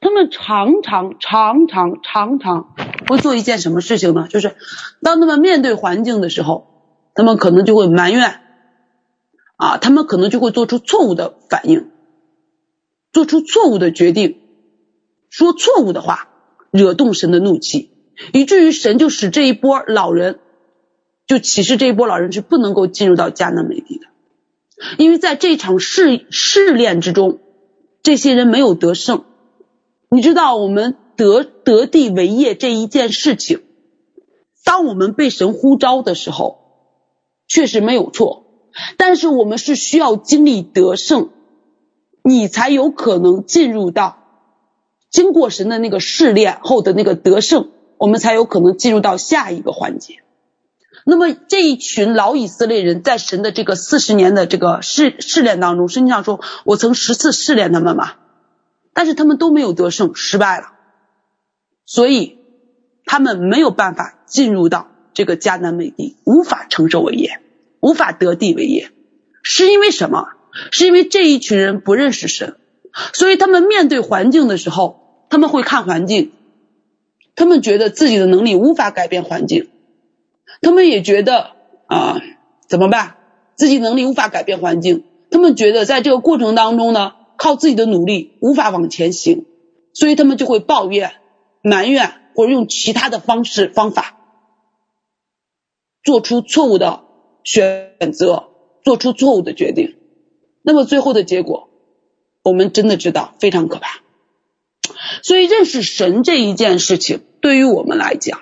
[0.00, 2.74] 他们常常常常常常
[3.10, 4.26] 会做一件什么事情呢？
[4.30, 4.56] 就是
[5.02, 8.40] 当他们面对环境的时候，他们可能就会埋怨，
[9.56, 11.90] 啊，他们可能就会做出错误的反应，
[13.12, 14.38] 做出错误的决定。
[15.28, 16.30] 说错误的话，
[16.70, 17.92] 惹动神的怒气，
[18.32, 20.38] 以至于神就使这一波老人，
[21.26, 24.06] 就启示这一波老人是不能够进入到迦南美地的，
[24.98, 27.38] 因为在这场试试炼之中，
[28.02, 29.24] 这些人没有得胜。
[30.10, 33.62] 你知道，我们得得地为业这一件事情，
[34.64, 36.58] 当我们被神呼召的时候，
[37.46, 38.44] 确实没有错，
[38.96, 41.30] 但是我们是需要经历得胜，
[42.24, 44.16] 你才有可能进入到。
[45.10, 50.22] 经过神的那个试炼后的那个得胜，我们才有可能进入到下一个环节。
[51.04, 58.12] 那么这一群老以色列人在神的这个四十年的这个试试炼当中，圣经上说，我曾十次试炼他们嘛，
[58.92, 60.72] 但是他们都没有得胜，失败了，
[61.86, 62.38] 所以
[63.04, 67.40] 他们没有办法进入到这个迦南美地，无法承受为业，
[67.80, 68.90] 无法得地为业，
[69.42, 70.28] 是因为什么？
[70.72, 72.56] 是因为这一群人不认识神。
[73.12, 76.32] 所以他们面对环境的时候，他们会看环境，
[77.36, 79.70] 他们觉得自己的能力无法改变环境，
[80.60, 81.52] 他们也觉得
[81.86, 82.20] 啊，
[82.68, 83.16] 怎么办？
[83.56, 89.44] 自己能力无法改变环境，他们觉得在这个过程当中呢，靠自己的努力无法往前行，
[89.92, 91.12] 所以他们就会抱怨、
[91.62, 94.18] 埋怨，或者用其他的方式方法，
[96.02, 97.04] 做出错误的
[97.44, 98.48] 选择，
[98.82, 99.96] 做出错误的决定，
[100.62, 101.68] 那么最后的结果。
[102.42, 104.00] 我们真的知道非常可怕，
[105.22, 108.40] 所以认识神这一件事情对于我们来讲，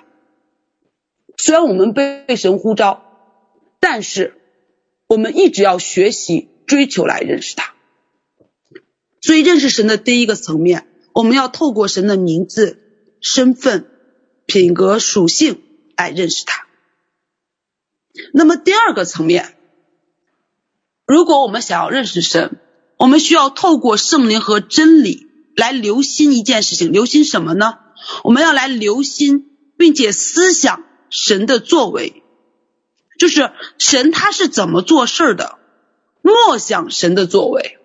[1.41, 3.01] 虽然我们被神呼召，
[3.79, 4.35] 但是
[5.07, 7.73] 我们一直要学习追求来认识他。
[9.21, 12.77] 所以认识神的第一个层面，我们要透过神的名字、
[13.21, 13.89] 身份、
[14.45, 15.61] 品格、属性
[15.95, 16.67] 来认识他。
[18.33, 19.55] 那么第二个层面，
[21.05, 22.59] 如果我们想要认识神，
[22.97, 27.77] 我们需要透过圣灵和真理来留心一件事情，留心什么呢？
[28.25, 32.23] 我们要来留心，并且思想神的作为，
[33.17, 35.57] 就是神他是怎么做事的，
[36.21, 37.77] 默想神的作为，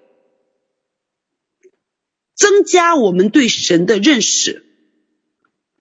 [2.35, 4.65] 增加我们对神的认识。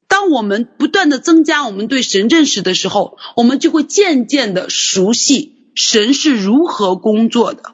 [0.07, 7.73] 当我们不断的增加我们对神认识的时候，我们就会渐渐的熟悉神是如何工作的，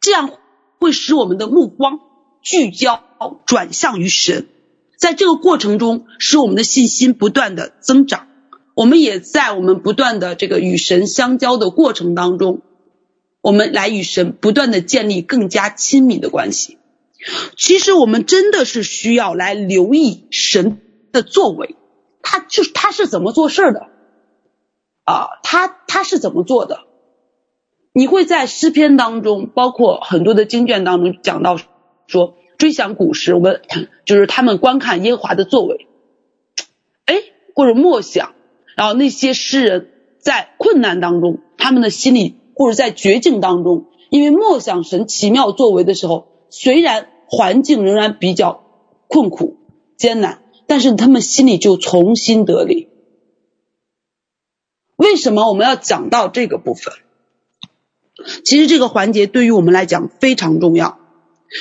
[0.00, 0.38] 这样
[0.78, 2.00] 会使我们的目光
[2.42, 3.04] 聚焦
[3.46, 4.48] 转向于神，
[4.98, 8.26] 在这个过程中，使我们的信心不断的增长。
[8.74, 12.62] 我们也在我们不断的这个与神相交的过程当中，
[13.40, 16.78] 我们来与神不断的建立更加亲密的关系。
[17.56, 20.80] 其实我们真的是需要来留意神
[21.12, 21.76] 的作为，
[22.20, 23.86] 他就是他是怎么做事的
[25.04, 25.28] 啊？
[25.42, 26.80] 他他是怎么做的？
[27.92, 31.56] 你会在诗篇当中，包括很多的经卷当中讲到
[32.08, 33.62] 说，追想古时，我们
[34.04, 35.86] 就是他们观看耶和华的作为，
[37.06, 37.22] 哎，
[37.54, 38.34] 或者默想，
[38.74, 48.64] 然后那些诗人在困难当中，他们的心里或者在绝境当中，因为默想神奇妙作为的时候，虽然环境仍然比较
[49.08, 49.56] 困苦
[49.96, 50.40] 艰难。
[50.66, 52.88] 但是他们心里就重新得力。
[54.96, 56.94] 为什么我们要讲到这个部分？
[58.46, 60.98] 其实这个环节对于我们来讲非常重要，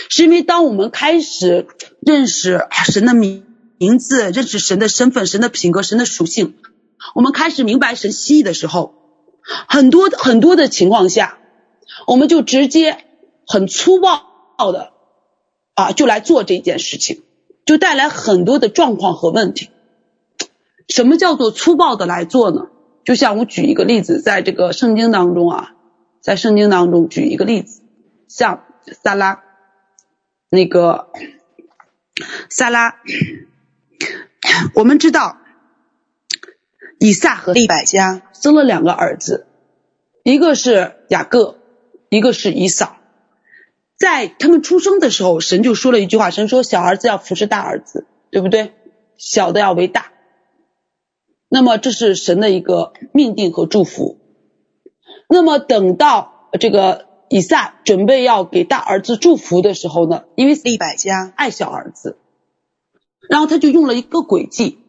[0.10, 1.68] 是因为当我们开始
[2.00, 3.46] 认识神的名
[3.78, 6.56] 名字、认识神的身份、神的品格、神的属性，
[7.16, 8.94] 我们开始明白神心意的时候，
[9.68, 11.38] 很多很多的情况下，
[12.08, 12.98] 我们就直接
[13.46, 14.94] 很粗暴的
[15.74, 17.24] 啊，就来做这件事情。
[17.66, 19.70] 就带来很多的状况和问题。
[20.90, 22.68] 什么叫做粗暴的来做呢？
[23.06, 25.74] 就像我举一个例子，在这个圣经当中啊，
[26.20, 27.82] 在圣经当中举一个例子，
[28.28, 28.66] 像
[29.02, 29.44] 撒拉，
[30.50, 31.08] 那个
[32.50, 32.96] 撒拉，
[34.74, 35.38] 我们知道
[37.04, 39.46] 以撒和利百加生了两个儿子，
[40.24, 41.58] 一个是雅各，
[42.08, 42.96] 一个是以扫。
[44.00, 48.72] 在他们出生的时候，神就说了一句话，神说小儿子要服侍大儿子，对不对？
[49.18, 50.14] 小的要为大。
[51.50, 54.22] 那么这是神的一个命定和祝福。
[55.28, 62.16] 那么等到这个以撒准备要给大儿子祝福的时候呢，因为利百加爱小儿子，
[63.28, 64.80] 然后他就用了一个诡计，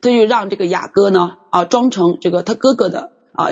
[0.00, 3.48] 他就让这个雅各呢啊装成这个他哥哥的啊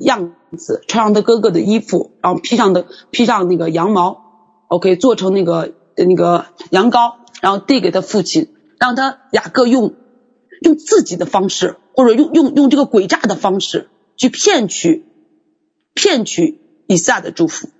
[0.00, 0.82] 样子。
[0.86, 4.22] 穿上他哥哥的衣服，然后披上的披上那个羊毛
[4.68, 9.94] ，OK，做成那个那个羊羔，然后递给他父亲，让他雅各用
[10.60, 13.88] 用自己的方式，或者用用用这个诡诈的方式
[14.18, 15.06] 去骗取
[15.94, 17.70] 骗取以撒的祝福，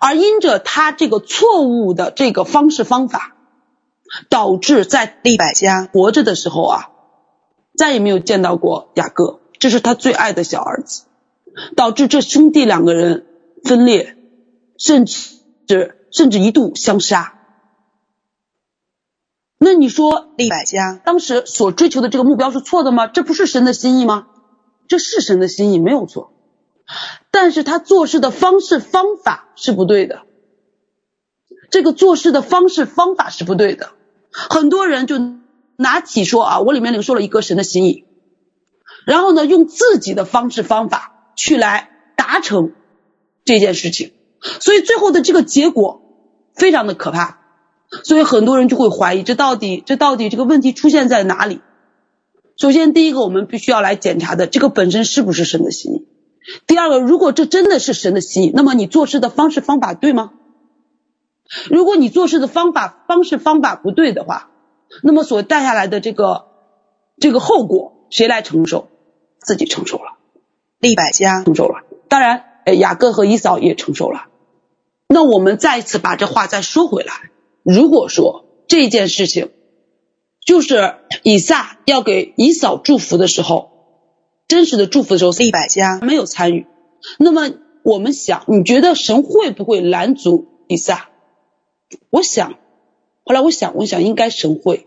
[0.00, 3.36] 而因着他这个错误的这个方式方法，
[4.28, 6.90] 导致在利百加活着的时候啊，
[7.76, 11.04] 再也没有见到过雅各，这是他最爱的小儿子。
[11.76, 13.26] 导致这兄弟两个人
[13.62, 14.16] 分裂，
[14.78, 17.38] 甚至甚至一度相杀。
[19.58, 23.06] 那你说利百家当时所追求的这个目标是错的吗？
[23.06, 24.28] 这不是神的心意吗？
[24.88, 26.32] 这是神的心意，没有错。
[27.30, 30.22] 但是他做事的方式方法是不对的。
[31.70, 33.90] 这个做事的方式方法是不对的。
[34.30, 35.18] 很多人就
[35.82, 38.06] 拿起说啊，我里面领受了一个神的心意，
[39.04, 41.10] 然后呢，用自己的方式方法。
[41.34, 42.72] 去来达成
[43.46, 44.12] 这件事情，
[44.60, 46.02] 所以最后的这个结果
[46.54, 47.38] 非常的可怕，
[48.04, 51.62] 所以很多人就会怀疑，这到底这到底这个问题出现在哪里？
[52.58, 56.06] 首先，第一个我们必须要来检查的，这个本身是不是神的心意？
[56.66, 60.32] 第二个，如果这真的是神的心意，那么你做事的方式方法对吗？
[61.70, 64.50] 如果你做事的方法方式方法不对的话，
[65.02, 66.46] 那么所带下来的这个
[67.18, 68.88] 这个后果谁来承受？
[69.38, 70.18] 自己承受了。
[70.78, 74.26] 利百加承受了，当然，诶，雅各和以扫也承受了。
[75.06, 77.30] 那我们再一次把这话再说回来，
[77.62, 79.50] 如果说这件事情
[80.44, 83.70] 就是以撒要给以扫祝福的时候，
[84.48, 86.66] 真实的祝福的时候，利百加没有参与，
[87.18, 87.50] 那么
[87.84, 91.10] 我们想，你觉得神会不会拦阻以撒？
[92.10, 92.54] 我想，
[93.24, 94.86] 后来我想，我想应该神会，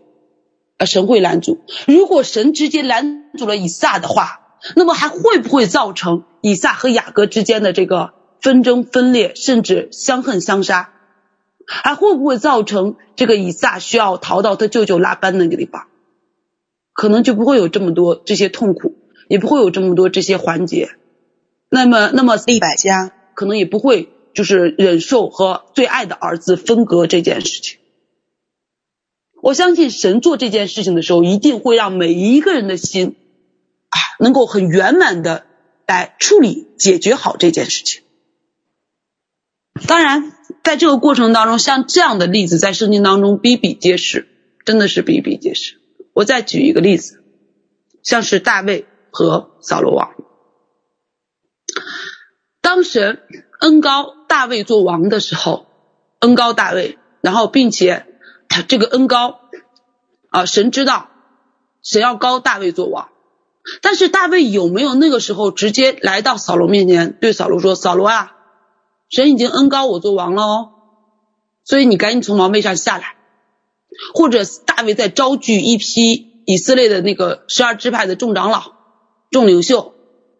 [0.78, 1.60] 啊，神会拦阻。
[1.86, 4.42] 如果神直接拦阻了以撒的话。
[4.74, 10.92] 那么还会不会造成以撒和雅各之间的这个纷争分裂，甚至相恨相杀？
[11.66, 15.86] 还会不会造成这个以撒需要逃到他舅舅拉班那个地方？
[16.94, 18.96] 可能就不会有这么多这些痛苦，
[19.28, 20.88] 也不会有这么多这些环节。
[21.68, 27.78] 那么，那么利百加可能也不会就是忍受和最爱的儿子分隔这件事情。
[29.42, 33.16] 我相信神做这件事情的时候，一定会让每一个人的心
[33.90, 35.46] 啊，能够很圆满的
[35.86, 38.02] 来处理解决好这件事情。
[39.86, 40.32] 当然，
[40.64, 44.26] 在这个过程当中，像这样的例子在圣经当中比比皆是，
[44.64, 45.78] 真的是比比皆是。
[46.14, 47.22] 我再举一个例子，
[48.02, 50.14] 像是大卫和扫罗王。
[52.62, 53.20] 当神
[53.60, 55.66] 恩高大卫做王的时候，
[56.20, 58.06] 恩高大卫，然后并且
[58.62, 59.40] 这个恩高
[60.30, 61.08] 啊，神知道
[61.82, 63.08] 神要高大卫做王，
[63.82, 68.32] 但是大卫有没有那个时候直接来到扫罗面前，对扫罗说：“扫罗啊。”
[69.08, 70.70] 神已经恩高我做王了哦，
[71.62, 73.14] 所以你赶紧从王位上下来，
[74.14, 78.72] 或者大卫再招聚一批以色列的那个十二支派的众长老、
[79.30, 79.94] 众领袖，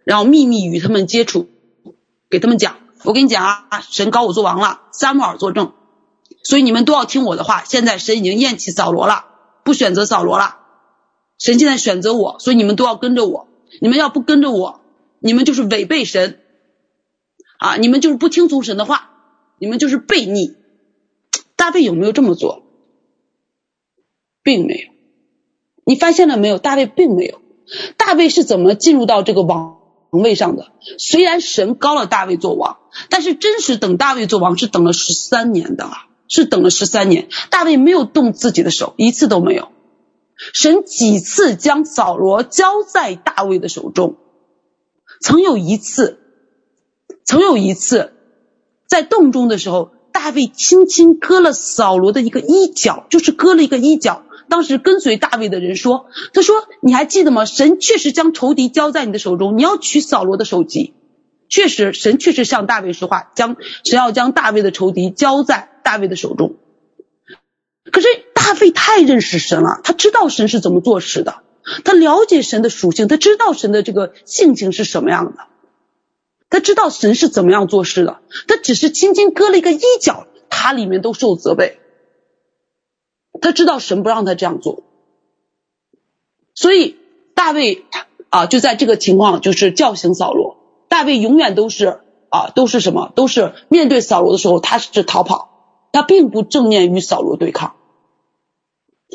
[0.05, 1.49] 然后秘密与他们接触，
[2.29, 5.73] 给他们讲，我跟你讲啊，神高我做王了，撒母耳作证，
[6.49, 7.65] 所以你们都要听我的话。
[7.65, 9.25] 现在神已经厌弃扫罗了，
[9.65, 10.59] 不选择扫罗了，
[11.39, 13.49] 神现在选择我，所以你们都要跟着我。
[13.81, 14.81] 你们要不跟着我，
[15.19, 16.41] 你们就是违背神。
[17.59, 17.77] 啊！
[17.77, 19.11] 你们就是不听从神的话，
[19.59, 20.55] 你们就是悖逆。
[21.57, 22.63] 大卫有没有这么做？
[24.43, 24.93] 并没有。
[25.87, 26.59] 你发现了没有？
[26.59, 27.41] 大卫并没有。
[27.97, 29.79] 大卫是怎么进入到这个王
[30.11, 30.71] 位上的？
[30.99, 32.77] 虽然神膏了大卫做王，
[33.09, 37.29] 但是真实等大卫做王是等了十三年的啊，是等了十三年。
[37.51, 39.69] 大卫没有动自己的手，一次都没有。
[40.53, 44.17] 神几次将扫罗交在大卫的手中，
[45.21, 46.21] 曾有一次。
[47.25, 48.13] 曾有一次，
[48.87, 54.23] 在洞中的时候，大卫轻轻割了扫罗的一个衣角，就是割了一个衣角。
[54.49, 57.45] 当时跟随大卫的人说：“他说你还记得吗？
[57.45, 60.95] 神确实将仇敌交在你的手中，你要取扫罗的首级。
[61.49, 66.57] 确实，神确实向大卫说话，将神要将大卫的仇敌交在大卫的手中。
[67.93, 71.43] 可是大卫太认识神了，他知道神是怎么做事的，
[71.85, 75.47] 他了解神的属性，他知道神的这个性情是什么样的。”
[76.49, 81.81] 他知道神是怎么样做事的，他只是轻轻割了一个衣角，他里面都受责备。
[83.41, 84.85] 他知道神不让他这样做，
[86.55, 86.97] 所以
[87.35, 87.85] 大卫
[88.31, 90.46] 啊，就在这个情况，就是叫醒扫罗。
[90.97, 93.13] 大卫永远都是啊，都是什么？
[93.15, 95.51] 都是面对扫罗的时候，他是逃跑，
[95.93, 97.77] 他并不正面与扫罗对抗，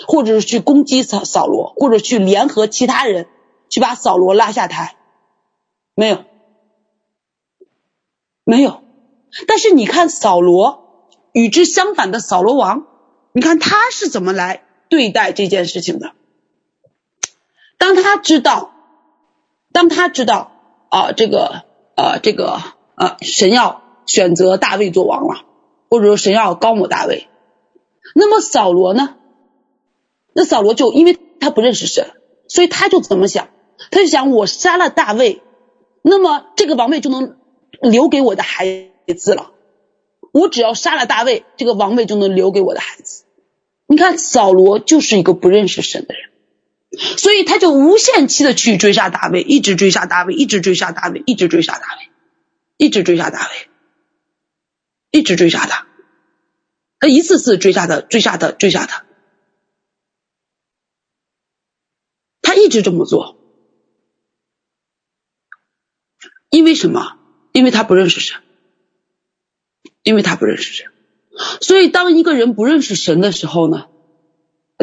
[0.06, 3.28] 或者是去攻击扫扫罗，或者去联合其他人
[3.68, 4.96] 去把扫罗拉下台，
[5.96, 6.24] 没有。
[8.44, 8.84] 没有，
[9.48, 12.86] 但是你看扫罗与之相反的扫罗王，
[13.32, 16.12] 你看他是怎么来对待这件事情的？
[17.80, 18.72] 当他知道，
[19.74, 20.52] 当他知道
[20.90, 21.64] 啊，这个
[21.96, 22.60] 呃，这个
[22.96, 25.46] 呃，神要选择大卫做王了，
[25.90, 27.28] 或者说神要膏抹大卫，
[28.16, 29.16] 那么扫罗呢？
[30.34, 32.12] 那扫罗就因为他不认识神，
[32.48, 33.50] 所以他就怎么想？
[33.92, 35.42] 他就想我杀了大卫，
[36.02, 37.38] 那么这个王位就能。
[37.82, 39.54] 留给我的孩子了，
[40.32, 43.24] 我只要杀了大卫，这个王位就能留给我的孩子。
[43.88, 46.30] 你看扫罗就是一个不认识神的人，
[46.98, 52.12] 所以他就无限期的去追杀大卫，一直追杀大卫，一直追杀大卫，一直追杀大卫，
[52.78, 53.70] 一直追杀大卫，
[55.12, 55.88] 一直追杀他，
[57.00, 59.06] 他一次次追杀他，追杀他，追杀他，
[62.42, 63.38] 他一直这么做，
[66.50, 67.20] 因为什么？
[67.54, 68.42] 因为他不认识神，
[70.04, 70.92] 因为他不认识神，
[71.62, 73.88] 所以当一个人不认识神的时候呢，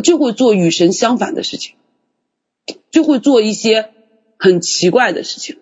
[0.02, 1.76] 就会做与神相反的事情，
[2.90, 3.90] 就会做一些
[4.38, 5.58] 很奇怪的事情，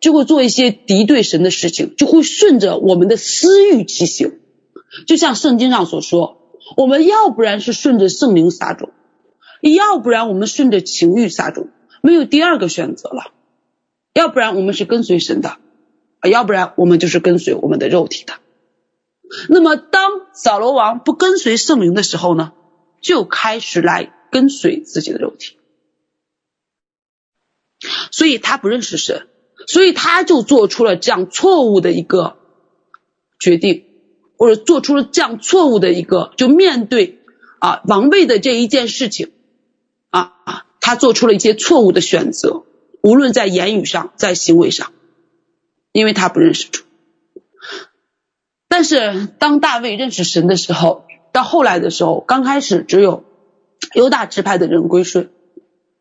[0.00, 4.38] 就会做一些敌对神的事情，就会顺着我们的私欲去行。
[5.06, 6.38] 就像圣经上所说，
[6.76, 8.90] 我们要不然是顺着圣灵撒种，
[9.60, 11.68] 要不然我们顺着情欲撒种，
[12.02, 13.32] 没有第二个选择了，
[14.14, 15.56] 要不然我们是跟随神的。
[16.28, 18.32] 要不然我们就是跟随我们的肉体的。
[19.48, 22.52] 那么，当扫罗王不跟随圣灵的时候呢，
[23.00, 25.57] 就开始来跟随自己的肉体。
[28.10, 29.28] 所以他不认识神，
[29.66, 32.36] 所以他就做出了这样错误的一个
[33.38, 33.84] 决定，
[34.36, 37.20] 或者做出了这样错误的一个，就面对
[37.58, 39.32] 啊王位的这一件事情，
[40.10, 42.64] 啊啊，他做出了一些错误的选择，
[43.02, 44.92] 无论在言语上，在行为上。
[45.90, 46.82] 因为他不认识主，
[48.68, 53.24] 但是当大卫认识神的时候，到后来的时候，刚开始只有
[53.94, 55.30] 犹大支派的人归顺，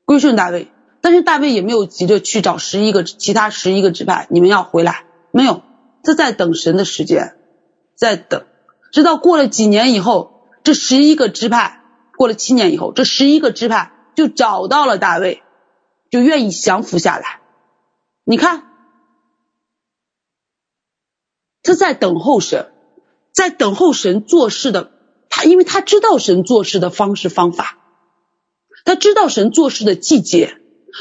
[0.04, 0.68] 归顺大卫，
[1.08, 5.64] 但是大卫也没有急着去找十一个其他十一个支派，你们要回来，没有，
[6.04, 7.38] 他在等神的时间，
[7.96, 8.46] 在等，
[8.92, 11.82] 直到过了几年以后，这十一个支派
[12.18, 15.44] 过了七年以后，这十一个支派就找到了大卫，
[16.12, 17.40] 就愿意降服下来。
[18.26, 18.64] 你看，
[21.64, 22.74] 他在等候神，
[23.32, 24.92] 在等候神做事的。
[25.30, 27.78] 他因为他知道神做事的方式方法，
[28.84, 30.60] 他知道神做事的季节，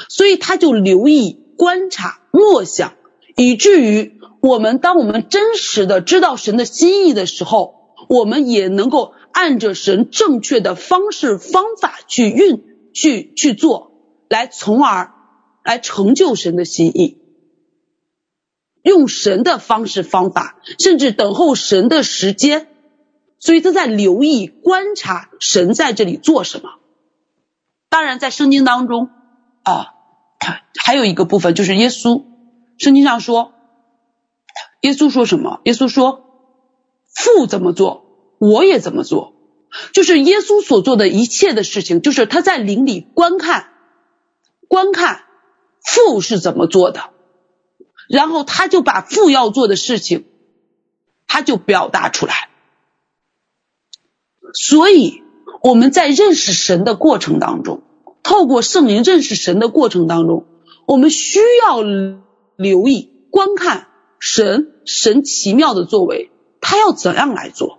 [0.08, 2.94] 所以他就留意观察默想，
[3.36, 13.92] 以至于我们当我们真实的知道神的心意的时候，我们也能够按着神正确的方式方法去运去去做，
[14.28, 15.12] 来从而
[15.64, 17.18] 来成就神的心意，
[18.82, 22.68] 用神的方式方法，甚至等候神的时间。
[23.38, 26.70] 所以他在留意观察神在这里做什么。
[27.90, 29.10] 当然，在圣经当中
[29.66, 29.94] 啊，
[30.78, 32.24] 还有一个部分就是耶稣。
[32.78, 33.52] 圣经上说，
[34.82, 35.60] 耶稣说什么？
[35.64, 36.24] 耶稣说
[37.12, 38.06] ：“父怎么做，
[38.38, 39.34] 我也怎么做。”
[39.92, 43.72] 就是耶稣所做的一切的事情，就是他在灵里观看，
[44.68, 45.24] 观看
[45.82, 47.10] 父是怎么做的，
[48.08, 50.26] 然后他就把父要做的事情，
[51.26, 52.50] 他就表达出来。
[54.54, 55.24] 所以
[55.60, 57.82] 我们在认识神的过程当中，
[58.26, 60.46] 透过圣灵认识神的过程当中，
[60.84, 61.80] 我们需要
[62.56, 63.86] 留意观看
[64.18, 67.78] 神神奇妙的作为，他要怎样来做。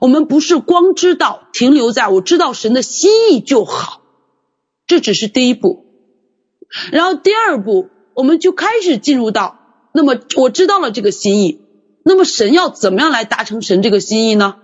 [0.00, 4.00] 我们不是光知道停留在我知道神的心意就好，
[4.86, 5.84] 这只是第一步。
[6.90, 9.58] 然后第二步，我们就开始进入到，
[9.92, 11.60] 那么我知道了这个心意，
[12.02, 14.56] 那么神要怎么样来达成神这个心意呢？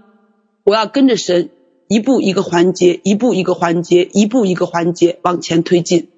[0.65, 1.51] 我要跟着神
[1.89, 6.11] 一步一个环节，一步一个环节，一步一个环节往前推进。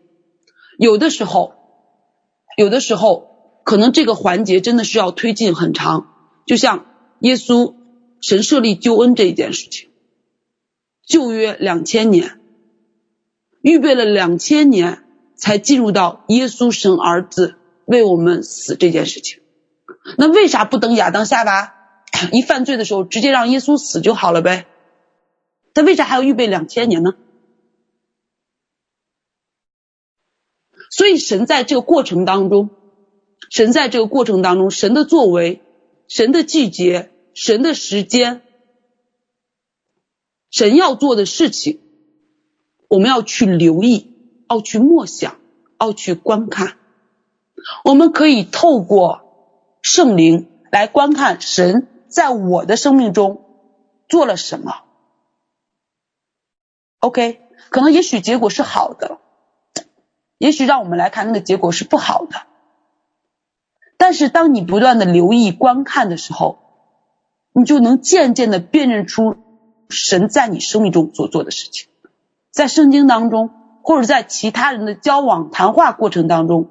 [0.78, 1.54] 有的时候，
[2.56, 6.08] 有的时候可能这个环节真的是要推进很长，
[6.44, 6.86] 就像
[7.20, 7.74] 耶稣
[8.20, 9.88] 神设立救恩这一件事情，
[11.06, 12.40] 旧约两千年，
[13.62, 15.04] 预备了两千年
[15.36, 17.54] 才进入到耶稣神儿子
[17.86, 19.40] 为我们死这件事情。
[20.18, 21.74] 那为啥不等亚当夏娃？
[22.32, 24.66] 一犯罪的时候，直接让耶稣死就好了呗。
[25.74, 27.14] 他为啥还要预备两千年呢？
[30.90, 32.70] 所以神在这个过程当中，
[33.50, 35.62] 神在这个过程当中，神的作为、
[36.08, 38.42] 神的季节、神的时间、
[40.50, 41.80] 神要做的事情，
[42.88, 44.12] 我们要去留意，
[44.48, 45.36] 要去默想，
[45.78, 46.76] 要去观看。
[47.84, 51.86] 我们可以透过圣灵来观看神。
[52.10, 53.44] 在我的生命中
[54.08, 54.82] 做了什么
[57.00, 57.40] ？OK，
[57.70, 59.18] 可能也许结果是好的，
[60.38, 62.42] 也许让我们来看那个结果是不好的。
[63.96, 66.58] 但是当你不断的留意观看的时候，
[67.52, 69.36] 你就能渐渐的辨认出
[69.88, 71.88] 神在你生命中所做的事情。
[72.50, 73.50] 在圣经当中，
[73.82, 76.70] 或者在其他人的交往谈话过程当中，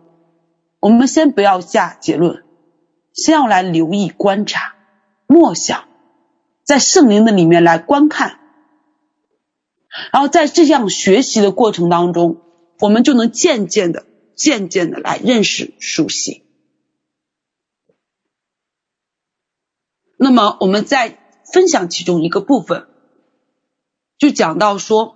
[0.80, 2.43] 我们先不要下结论，
[3.13, 4.73] 先要来留意观察。
[5.27, 5.84] 默想，
[6.63, 8.39] 在圣灵的里面来观看，
[10.11, 12.41] 然后在这样学习的过程当中，
[12.79, 16.43] 我们就能渐渐的、渐渐的来认识、熟悉。
[20.17, 21.17] 那么我们再
[21.51, 22.87] 分享其中一个部分，
[24.17, 25.15] 就讲到说，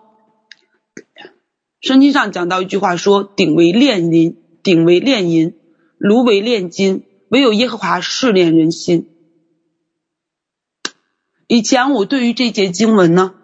[1.82, 5.56] 圣经上讲到一句话说：“鼎为炼银，鼎为炼银，
[5.98, 9.10] 炉为炼金，唯有耶和华试炼人心。”
[11.48, 13.36] 以前我对于这节经文呢，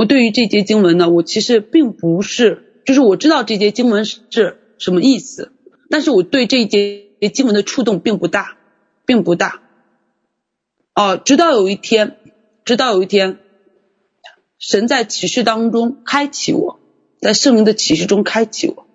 [0.00, 5.52] 我对于这节经文呢，我其实并不是，就是我知道这节经文是什么意思，
[5.90, 8.56] 但是我对这一节经文的触动并不大，
[9.04, 9.60] 并不大。
[10.94, 12.16] 哦，直到有一天，
[12.64, 13.40] 直到有一天，
[14.58, 16.80] 神在启示当中开启我，
[17.20, 18.86] 在圣灵的启示中开启我，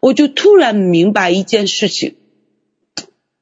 [0.00, 2.14] 我就突然明白一件事情，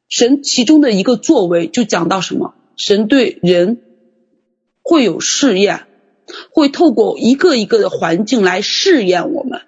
[0.09, 2.55] 神其中的一个作为就讲到什么。
[2.79, 3.83] 神对人
[4.81, 5.87] 会有试验，
[6.53, 9.62] 会透过一个一个的环境来试验我们，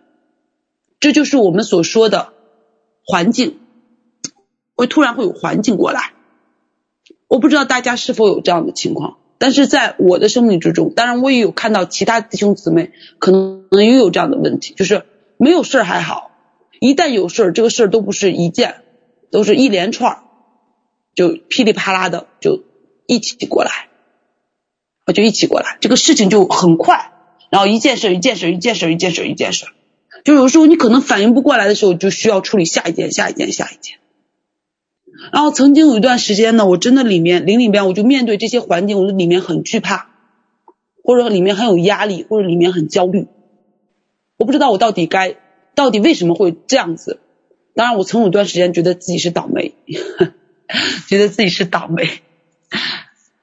[1.00, 2.32] 这就是我们所说的
[3.04, 3.59] 环境，
[4.74, 6.12] 会突然会有环境过来。
[7.28, 15.04] 我不知道大家是否有这样的情况，但是在我的生命之中，当然我也有看到其他弟兄姊妹可能也有这样的问题，就是
[15.36, 16.30] 没有事儿还好，
[16.80, 18.76] 一旦有事儿，这个事儿都不是一件，
[19.30, 20.22] 都是一连串儿，
[21.14, 22.62] 就噼里啪啦的就。
[23.09, 23.86] 一起过来，
[25.07, 27.12] 我就一起过来，这个事情就很快，
[27.48, 29.66] 然后一件事一件事一件事一件事一件事，
[30.24, 33.98] 就有时候你可能反应不过来的时候，就需要处理下一件下一件下一件。
[35.32, 40.09] 然后曾经有一段时间呢，我真的里面灵里边，我就面对这些环境，我的里面很惧怕，
[41.02, 43.28] 或者里面很有压力，或者里面很焦虑。
[44.36, 45.36] 我不知道我到底该，
[45.74, 47.20] 到底为什么会这样子。
[47.74, 49.74] 当然，我曾有段时间觉得自己是倒霉，
[51.09, 52.09] 觉得自己是倒霉。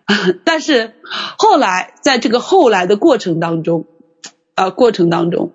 [0.44, 0.94] 但是
[1.38, 3.86] 后来，在这个后来的过程当中，
[4.56, 5.52] 啊，过程当中，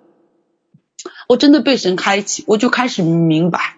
[1.27, 3.77] 我真的被神开启，我就开始明白。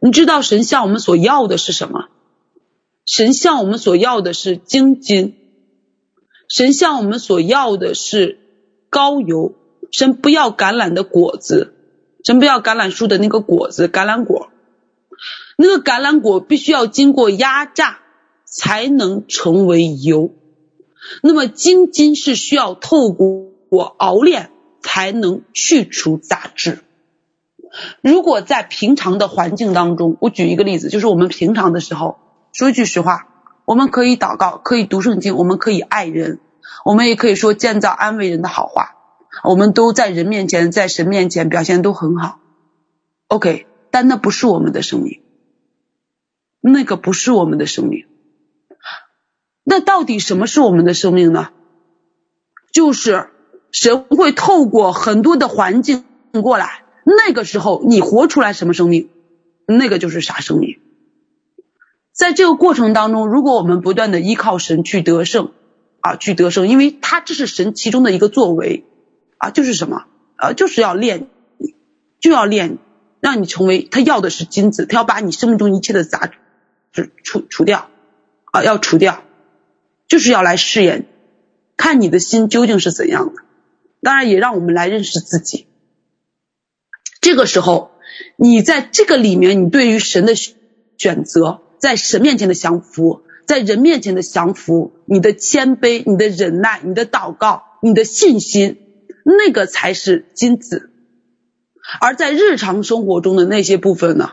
[0.00, 2.06] 你知道神向我们所要的是什么？
[3.04, 5.36] 神向我们所要的是精金，
[6.48, 8.38] 神向我们所要的是
[8.90, 9.54] 高油。
[9.92, 11.72] 神不要橄榄的果子，
[12.24, 14.48] 神不要橄榄树的那个果子，橄榄果。
[15.56, 18.00] 那个橄榄果必须要经过压榨
[18.56, 20.32] 才能成为油。
[21.22, 24.50] 那么精金是需要透过我熬炼
[24.82, 26.80] 才能去除杂质。
[28.00, 32.16] 如果在平常的环境当中，我举一个例子，就是我们平常的时候，
[32.52, 33.28] 说一句实话，
[33.66, 36.40] 我们可以祷告，可以读圣经，我们可以爱人，
[36.84, 38.96] 我们也可以说建造安慰人的好话，
[39.44, 42.40] 我们都在人面前，在神面前表现都很好。
[43.28, 45.20] OK，但那不是我们的生命，
[46.62, 48.06] 那个不是我们的生命。
[49.68, 51.48] 那到底什么是我们的生命呢？
[52.72, 53.30] 就是
[53.72, 56.04] 神会透过很多的环境
[56.40, 56.84] 过来。
[57.04, 59.08] 那个时候，你活出来什么生命，
[59.66, 60.78] 那个就是啥生命。
[62.12, 65.50] 在这个过程当中，如果我们不断的依靠神去得胜
[66.00, 68.84] 啊，去得胜，因为他这是神其中的一个作为
[69.38, 70.04] 啊，就是什么
[70.36, 71.26] 啊，就是要练，
[72.20, 72.78] 就要练，
[73.18, 76.30] 让你成为他要的是金子，他要把你生命中一切的杂
[76.92, 77.88] 质除除掉
[78.52, 79.22] 啊，要除掉，
[80.08, 81.06] 就是要来试验，
[81.76, 83.42] 看你的心究竟是怎样的。
[84.02, 85.66] 当然，也让我们来认识自己。
[87.20, 87.90] 这个时候，
[88.36, 98.78] 你在这个里面，你对于神的选择，在神面前的降服，在人面前的降服，你的谦卑，你的忍耐，你的祷告，你的信心，
[99.24, 100.90] 那个才是金子。
[102.00, 104.32] 而在日常生活中的那些部分呢，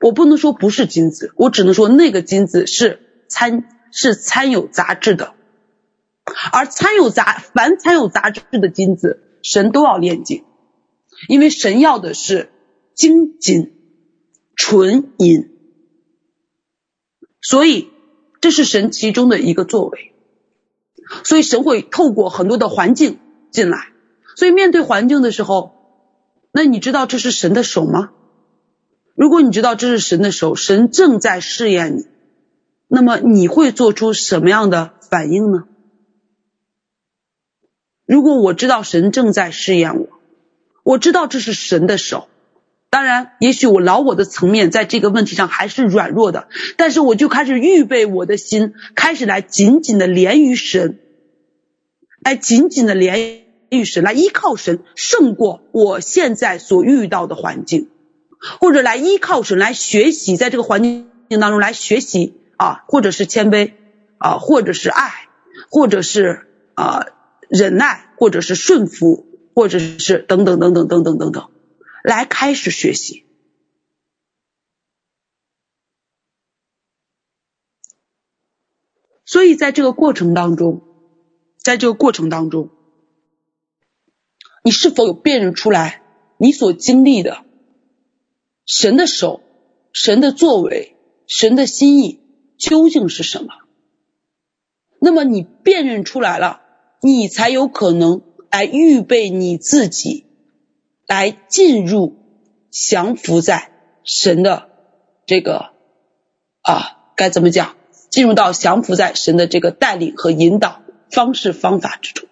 [0.00, 3.64] 我不能说不是金子，我只能说那个金子是参
[3.98, 5.32] 是掺有杂质的，
[6.52, 10.44] 而掺有杂凡掺有杂质的金子，神都要炼净。
[11.28, 12.50] 因为神要的是
[12.94, 13.72] 精金、
[14.54, 15.48] 纯银，
[17.40, 17.88] 所以
[18.42, 20.12] 这是神其中的一个作为。
[21.24, 23.18] 所以神会透过很多的环境
[23.50, 23.92] 进来。
[24.36, 25.72] 所以面对环境的时候，
[26.52, 28.10] 那你知道这是神的手吗？
[29.14, 32.04] 如果你知道这是神的手，神正在试验你，
[32.88, 35.64] 那么你会做出什么样的反应呢？
[38.06, 40.08] 如果我知道神正在试验我。
[40.84, 42.28] 我知道这是神的手，
[42.90, 51.00] 当然，也许我老我的层面在这个问题上还是软弱的，但是我就开始预备我的心，开始来紧紧的连于神，
[52.20, 57.88] 来紧紧的连于神，来依靠神，胜过我现在所遇到的环境，
[58.60, 61.10] 或者来依靠神来学习，在这个环境
[61.40, 63.74] 当中来学习啊，或者是谦卑
[64.18, 65.28] 啊，或者是爱，
[65.70, 67.06] 或者是啊
[67.48, 69.24] 忍耐，或者是顺服。
[69.58, 71.50] 或者是等等等等等等等等，
[72.04, 73.24] 来开始学习。
[79.24, 80.82] 所以在这个过程当中，
[81.56, 82.68] 在这个过程当中，
[84.62, 86.02] 你是否有辨认出来
[86.36, 87.42] 你所经历的
[88.66, 89.40] 神的手、
[89.94, 92.20] 神的作为、神的心意
[92.58, 93.54] 究竟是什么？
[95.00, 96.60] 那么你辨认出来了，
[97.02, 98.22] 你才有可能。
[98.48, 100.24] 来预备你自己，
[101.06, 102.16] 来进入
[102.70, 103.70] 降服在
[104.02, 104.70] 神的
[105.26, 105.72] 这个
[106.62, 107.76] 啊，该怎么讲？
[108.08, 110.80] 进入到降服在神的这个带领和引导
[111.10, 112.26] 方式方法之中，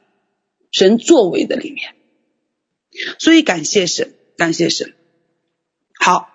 [0.70, 1.94] 神作为的里面。
[3.18, 4.94] 所以感谢神，感谢神。
[6.00, 6.30] 好，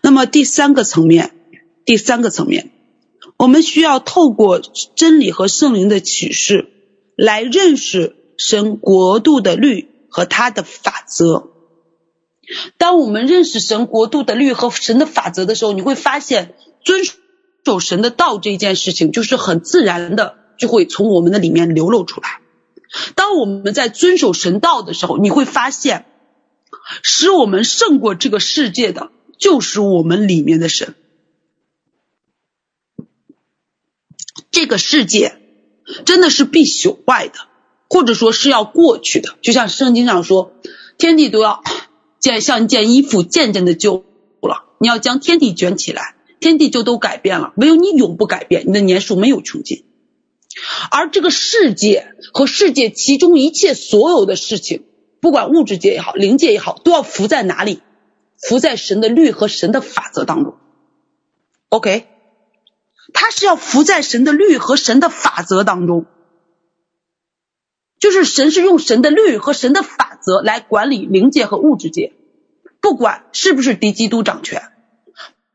[0.00, 1.32] 那么第三个层面，
[1.84, 2.70] 第三个层面，
[3.38, 4.60] 我们需要透过
[4.94, 6.68] 真理和圣灵的启示
[7.16, 8.16] 来认识。
[8.40, 11.50] 神国度的律和他的法则。
[12.76, 17.02] 当我们认识神国度的律和神的法则的时候，你会发现遵
[17.64, 22.38] 守神的道这件事情，就是很自然的就会从我们的里面流露出来。
[23.16, 26.06] 当我们在遵守神道的时候，你会发现，
[27.02, 30.94] 使我们胜过这个世界的，就是我们里面的神。
[34.50, 35.36] 这个世界
[36.04, 37.34] 真的是必朽坏的，
[37.88, 39.36] 或者说是要过去的。
[39.42, 40.52] 就像圣经上说，
[40.96, 41.62] 天地都要
[42.18, 44.04] 渐像一件衣服渐渐的旧
[44.40, 49.84] 了，你要将天地卷起来，天地就都改变了，唯有你永不改变，你的年数没有穷尽。
[50.90, 54.84] 而这个世界和世界其中一切所有的事情，
[55.20, 57.80] 不管物质界也好，灵界也好，都要浮在哪里？
[58.40, 60.54] 浮在神的律和神的法则当中。
[61.70, 62.06] OK，
[63.12, 66.06] 它是要服在神的律和神的法则当中，
[67.98, 72.12] 就是神是用神的律和神的法则来管理灵界和物质界，
[72.80, 74.70] 不管是不是敌基督掌权，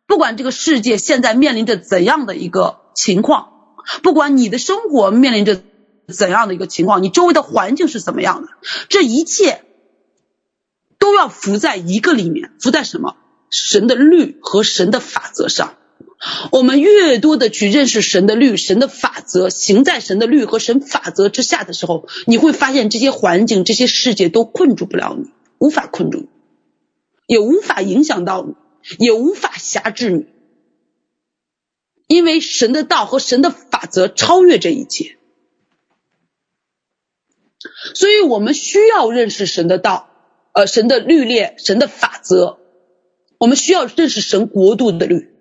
[0.08, 3.50] 不管这个世界现在面临着怎样的一个情况。
[4.02, 5.62] 不管你的生活面临着
[6.08, 8.48] 怎样的一个情况，你周围的环境是怎么样的，
[8.90, 9.64] 这一切
[11.00, 13.18] 都要服在一个里面，服在什么？
[13.50, 15.76] 神的律和神的法则上。
[16.52, 26.28] 我们越多的去认识神的律、神的法则，行在神的律和神法则之下的时候，你会发现这些环境、这些世界都困住不了你，无法困住你，
[27.28, 28.54] 也无法影响到你，
[29.00, 30.26] 也无法辖制你。
[32.08, 35.18] 因为神的道和神的法则超越这一切，
[37.96, 40.10] 所以我们需要认识神的道，
[40.54, 42.60] 呃，神的律列、神的法则。
[43.40, 45.33] 我们需要认识神国度的律。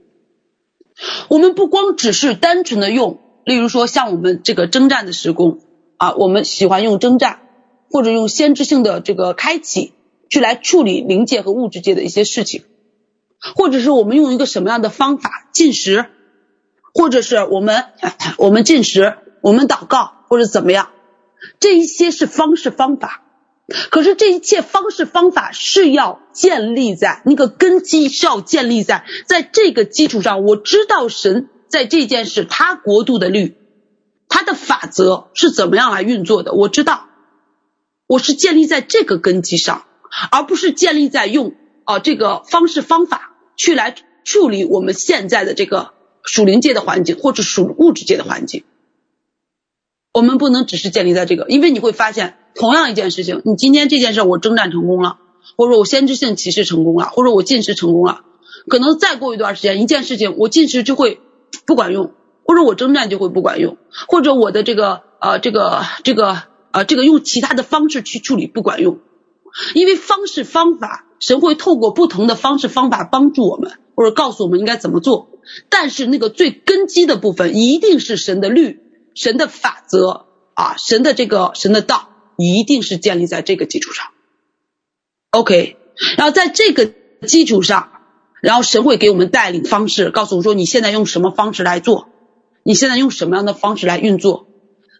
[1.28, 5.60] 我们不光只是单纯的用，例如说像我们这个征战的时工
[5.96, 7.40] 啊，我们喜欢用征战
[7.90, 9.92] 或者用先知性的这个开启
[10.28, 12.64] 去来处理灵界和物质界的一些事情，
[13.56, 16.06] 或者是我们用一个什么样的方法进食。
[16.94, 17.86] 或者是我们
[18.36, 20.90] 我们进食，我们祷告，或者怎么样，
[21.58, 23.22] 这一些是方式方法。
[23.90, 30.44] 可是这一切方式方法是要建立在那个根基，是要建立在在这个基础上。
[30.44, 33.56] 我知道神在这件事，他国度的律，
[34.28, 36.52] 他的法则是怎么样来运作的。
[36.52, 37.06] 我知道，
[38.06, 39.84] 我是建立在这个根基上，
[40.30, 41.54] 而不是建立在用
[41.84, 43.94] 啊这个方式方法去来
[44.24, 45.94] 处理我们现在的这个。
[46.24, 48.62] 属灵界的环境，或者属物质界的环境，
[50.12, 55.18] 我们不能只是建立在这个，因为你会发现，同样一件事情，你今天这件事我征战成功了，
[55.56, 58.22] 或者说我先知性启示成功了，或者我进食成功了，
[58.68, 61.20] 可能再过一段时间，一件事情我进食就会
[61.66, 62.12] 不管用，
[62.44, 63.76] 或者我征战就会不管用，
[64.08, 68.98] 或者我的这个呃这个这个呃这个用其他的方式去处理不管用，
[69.74, 75.30] 因为方式方法，神会透过不同的方式方法帮助我们，或者告诉我们应该怎么做。
[75.68, 78.80] 但是那个最根基的部分一定是神的律、
[79.14, 84.06] 神的法则啊，神的这个神的道一定是建立在这个基础上。
[85.30, 85.76] OK，
[86.16, 86.92] 然后在这个
[87.26, 87.90] 基础上，
[88.40, 92.08] 然后神会给我们带领方式，告诉我说你现在用什么方式来做，
[92.62, 94.46] 你现在用什么样的方式来运作。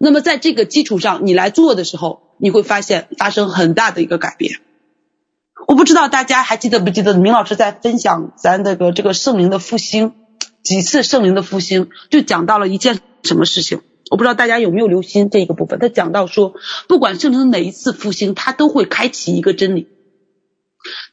[0.01, 4.61] 那么在这个基础上你来做的时候，你会发现发生很大的一个改变。
[5.68, 10.14] 我不知道大家还记得不记得，明老师在分享咱这个这个圣灵的复兴。
[10.64, 13.80] 几次圣灵的复兴，就讲到了一件什么事情？
[14.12, 15.78] 我不知道大家有没有留心这一个部分。
[15.78, 16.52] 他讲到说，
[16.86, 19.88] 不管圣灵的哪一次复兴，他都会开启一个真理，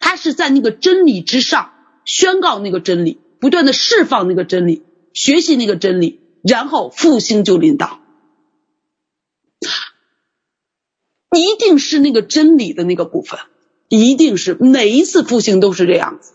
[0.02, 1.72] 他是在那个真理之上
[2.04, 4.84] 宣告那个真理，不断的释放那个真理，
[5.14, 8.02] 学习那个真理，然后复兴就临到，
[11.34, 13.39] 一定是那个真理的那个部分，
[13.88, 16.34] 一定是每一次复兴都是这样子。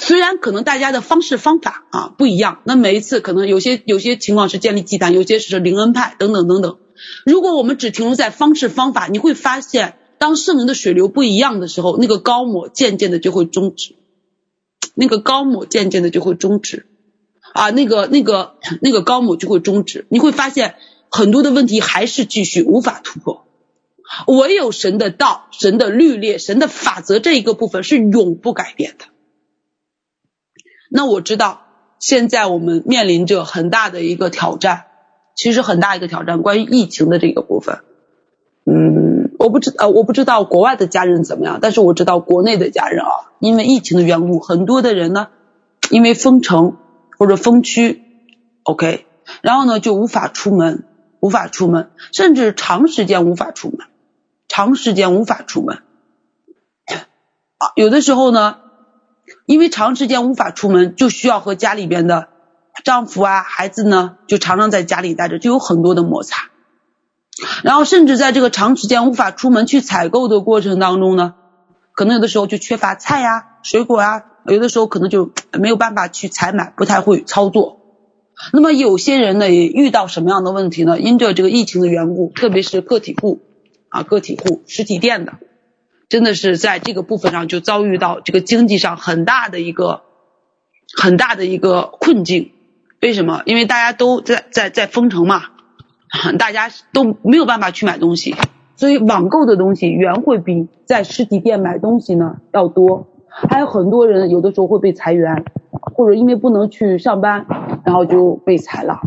[0.00, 6.78] 虽然可能大家的方式方法啊不一样，那每一次可能有些有些情况是建立祭坛，有些是灵恩派等等等等。
[7.26, 13.94] 如果我们只停留在方式方法，你会发现，当圣灵的水流不一样的时候，那个高抹渐渐的就会终止，
[14.94, 16.86] 那个高抹渐渐的就会终止，
[17.52, 20.06] 啊，那个那个那个高抹就会终止。
[20.08, 20.76] 你会发现
[21.10, 23.46] 很多的问题还是继续无法突破，
[24.26, 29.04] 唯有神的道、神的律列、神的法则这一个部分是永不改变的。
[30.92, 31.60] 那我知道，
[32.00, 34.86] 现在我们面临着很大的一个挑战，
[35.36, 37.78] 其实很大一个挑战，关于疫情的这个部分。
[38.66, 45.28] 嗯，我不知呃，我不知道国外的家人怎么样，但是我知道国内的家人啊，因为疫情的缘故，很多的人呢，
[45.90, 46.76] 因为封城
[47.16, 48.02] 或者封区
[48.64, 49.06] ，OK，
[49.42, 50.82] 然后呢就无法出门，
[51.20, 53.86] 无法出门，甚至长时间无法出门，
[54.48, 55.82] 长时间无法出门。
[57.58, 58.56] 啊，有的时候呢。
[59.50, 62.28] 因为长时间无法出门，就需要和家里边的
[62.84, 66.50] 丈夫啊、孩子呢，就常常在家里待着，就有很多的摩擦。
[67.64, 71.34] 然后甚至在这个长时间无法出门去采购的过程当中呢，
[71.94, 77.80] 可能有的时候就缺乏菜呀、水果啊，有的时候可能就没有办法去采买，不太会操作。
[78.52, 81.00] 那么有些人呢也遇到什么样的问题呢？
[81.00, 83.40] 因着这个疫情的缘故，特别是个体户
[83.88, 85.32] 啊，个体户实体店的，
[86.10, 90.02] 真的是在这个部分上就遭遇到这个经济上很大的一个
[90.94, 92.52] 很大的一个困境。
[93.00, 93.40] 为什么？
[93.46, 95.44] 因为大家都在在在封城嘛，
[96.38, 98.36] 大家都没有办法去买东西，
[98.76, 103.06] 所以网购的东西远会比在实体店买东西呢要多。
[103.30, 107.46] 还有很多人有的时候会被裁员，或者因为不能去上班。
[107.82, 109.00] 然后就被裁了。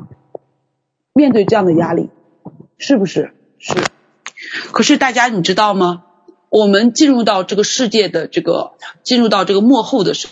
[1.13, 2.09] 面对这样的压力，
[2.79, 3.31] 是不是？
[3.59, 3.75] 是。
[4.71, 6.03] 可是大家你知道吗？
[6.53, 10.27] 我们进入到这个世界的这个进入到这个末后的时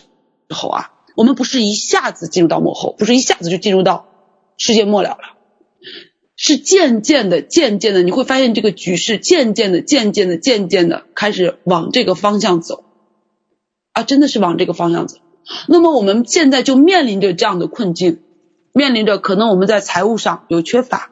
[0.49, 4.05] 候啊，我们不是一下子进入到幕后，不是一下子就进入到
[4.55, 5.17] 世界末了了，
[6.35, 12.83] 是渐渐的、渐渐的，你会发现这个局势渐渐的、渐渐的、渐渐的开始往这个方向走，
[13.93, 15.17] 啊，真的是往这个方向走。
[15.67, 18.21] 那么我们现在就面临着这样的困境。
[18.73, 21.10] 面临着可能我们在财务上有缺乏，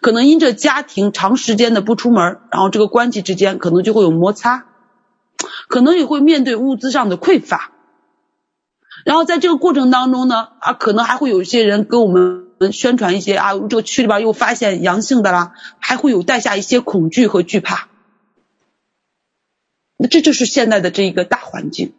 [0.00, 4.66] 可能因着家庭长时间的不出门，然后这个关系之间可能就会有摩擦，
[5.68, 7.72] 可能也会面对物资上的匮乏，
[9.04, 17.88] 然后在这个过程当中呢，啊，可能还会有一些人跟我们宣传一些啊，这个区里边又发现阳性的啦，还会有带下一些恐惧和惧怕，
[19.98, 21.94] 那这就是现在的这一个大环境，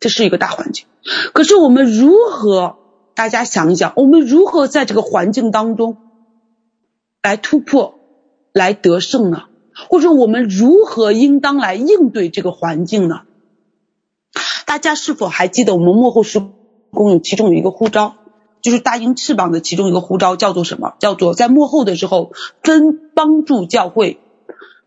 [0.00, 0.86] 这是一个大环境，
[1.32, 2.78] 可是我们如何？
[3.14, 5.96] 大家想一想，我们如何在这个环境当中
[7.26, 7.98] 来突破、
[8.52, 9.46] 来得胜呢？
[9.88, 13.22] 或者我们如何应当来应对这个环境呢？
[14.64, 16.40] 大家是否还记得我们幕后施
[16.92, 18.14] 工有其中有一个呼召，
[18.62, 20.94] 就是大鹰翅膀的其中一个呼召叫做什么？
[21.00, 22.30] 叫做在幕后的时候
[22.62, 24.20] 分帮助教会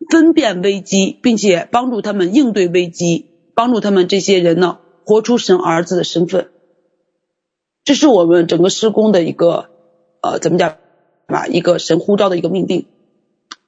[0.10, 6.52] 分辨危机，并且帮助他们应对危机，帮助他们这些人呢活出神儿子的身份。
[7.84, 9.70] 这是我们整个施工的一个
[10.22, 10.78] 呃，怎么讲
[11.36, 11.48] 啊？
[11.48, 12.86] 一个神呼召的一个命定，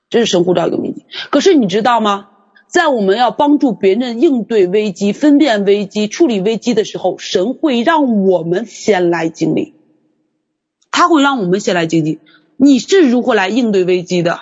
[0.10, 1.06] 这是神呼召一个命定。
[1.30, 2.30] 可是你知道吗？
[2.68, 9.74] 在我们要帮助别人应对危机、分辨危机、处理危机的时候，神会让我们先来经历，
[10.90, 12.20] 他会让我们先来经历。
[12.58, 14.42] 你是如何来应对危机的？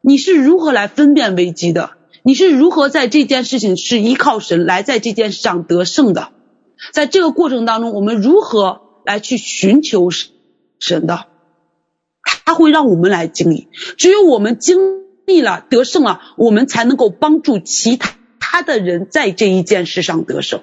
[0.00, 1.90] 你是如何来分辨危机的？
[2.22, 6.30] 你是如何在这件事情是依靠神来在这件事上得胜的？
[6.92, 8.82] 在这个过程当中，我们如何？
[9.06, 10.10] 来去寻求
[10.80, 11.26] 神的，
[12.46, 13.68] 他会让我们来经历。
[13.98, 14.78] 只有我们经
[15.26, 20.62] 历了得胜了，我们才能够帮助其他他的人在这一件事上得胜。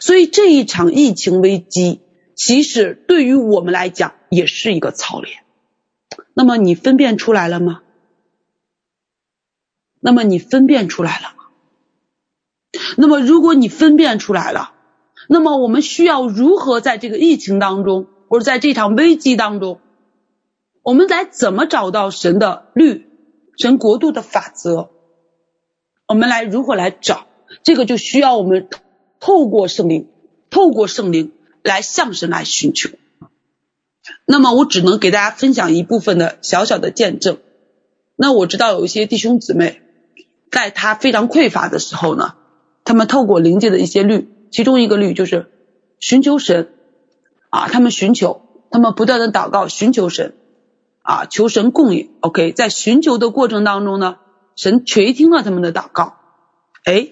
[0.00, 2.02] 所以这一场疫情危机，
[2.36, 5.38] 其实对于我们来讲也是一个操练。
[6.34, 7.80] 那么你分辨出来了吗？
[10.00, 11.44] 那么你分辨出来了吗？
[12.96, 14.74] 那么如果你分辨出来了，
[15.28, 19.80] 那么我们需要如何在这个疫情当中，或者在这场危机当中，
[20.82, 23.06] 我们来怎么找到神的律、
[23.56, 24.90] 神国度的法则？
[26.08, 27.26] 我们来如何来找？
[27.62, 28.68] 这个就需要我们
[29.20, 30.08] 透过圣灵，
[30.50, 32.90] 透过圣灵来向神来寻求。
[34.26, 37.38] 那么我只能给大家分享一部分的小小的见证。
[38.16, 39.82] 那我知道有一些弟兄姊妹，
[40.50, 42.34] 在他非常匮乏的时候呢，
[42.84, 44.28] 他们透过灵界的一些律。
[44.50, 45.46] 其中一个律就是
[45.98, 46.74] 寻求神
[47.48, 50.34] 啊，他们寻求，他们不断的祷告，寻求神
[51.02, 52.10] 啊，求神供应。
[52.20, 54.18] OK，在寻求的过程当中呢，
[54.56, 56.16] 神垂听了他们的祷告，
[56.84, 57.08] 哎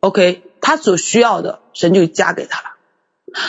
[0.00, 2.76] ，OK，他所需要的神就加给他了。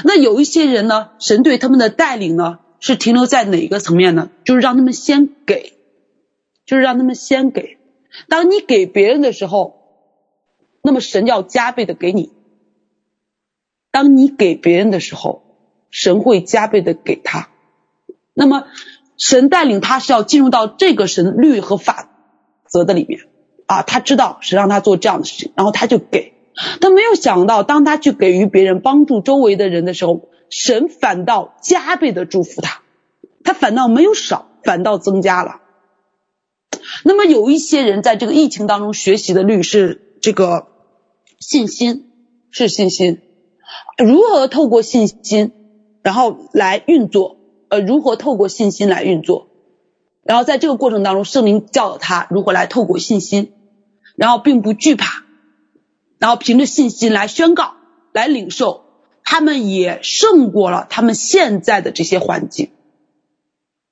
[0.04, 4.30] 那有一些人呢，神对他们的带领呢，是停留在哪个层面呢？
[4.44, 5.74] 就是让他们先给，
[6.66, 7.78] 就是让他们先给。
[8.28, 9.82] 当你给别人的时候，
[10.84, 12.32] 那么神要加倍的给你。
[13.90, 15.44] 当你给别人的时候，
[15.90, 17.50] 神会加倍的给他。
[18.34, 18.68] 那么，
[19.22, 22.10] 神带领他是要进入到这个神律和法
[22.68, 23.22] 则的里面
[23.68, 26.34] 啊，他知道是让他做这样的事情，然后他就给。
[26.82, 32.82] 他没有想到，当他去给予别人帮助周围的人的时候，神反倒加倍的祝福他，
[33.44, 35.62] 他反倒没有少，反倒增加了。
[37.06, 40.68] 那么有一些人在这个疫情当中学习的律是这个
[41.40, 42.10] 信心，
[42.50, 43.22] 是信心。
[44.04, 45.52] 如何透过信心，
[46.02, 47.38] 然后来运作？
[47.72, 49.48] 呃，如何透过信心来运作？
[50.24, 53.54] 然后在这个过程当中，圣灵教导他如何来透过信心，
[54.18, 55.24] 然后并不惧怕，
[56.20, 57.76] 然后凭着信心来宣告、
[58.12, 58.84] 来领受，
[59.24, 62.72] 他们也胜过了他们现在的这些环境。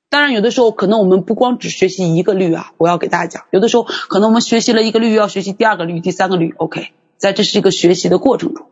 [0.10, 6.54] 当然，有的时候可能我们不光只学习一个律啊，我要给大家讲，有的时候可能我们学习了一个律，要学习第二个律、第三个律。
[6.58, 8.68] OK，在这是一个学习的过程中。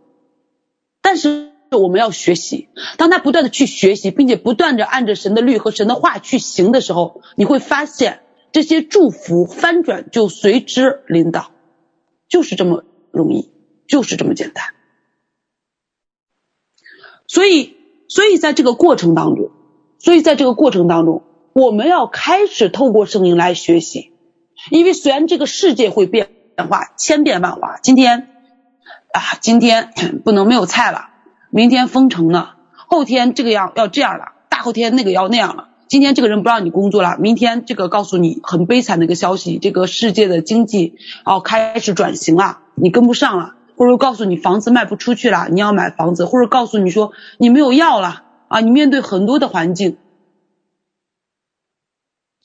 [1.01, 2.69] 但是我们要学习。
[2.97, 11.51] 当他不断的去学习，并且不断的按着神的律和神的话去行的时候，你会发现这些祝福翻转就随之临到，
[12.29, 13.51] 就是这么容易，
[13.87, 14.73] 就是这么简单。
[17.27, 17.75] 所以，
[18.07, 19.51] 所以在这个过程当中，
[19.99, 24.13] 所以在这个过程当中，我们要开始透过圣灵来学习，
[24.71, 26.29] 因为虽然这个世界会变
[26.69, 28.29] 化千变万化，今天
[29.11, 29.91] 啊，今天
[30.23, 31.09] 不能没有菜了，
[31.49, 43.53] 明天封城了，后天这个样要这样了，大后天那个要那样了，今天这个人不让你工作了，明天这个告诉你很悲惨的一个消息，这个世界的经济哦开始转型了，你跟不上了。
[43.79, 49.97] 或者告诉你房子卖不出去了，你要买房子；或者告诉你说你没有药了啊，你面对很多的环境，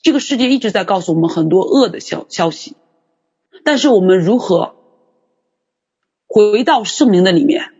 [0.03, 2.75] 这个世界一直在告诉我们很多恶的消消息。
[3.63, 4.75] 但是我们如何
[6.27, 7.72] 回到圣灵的里面，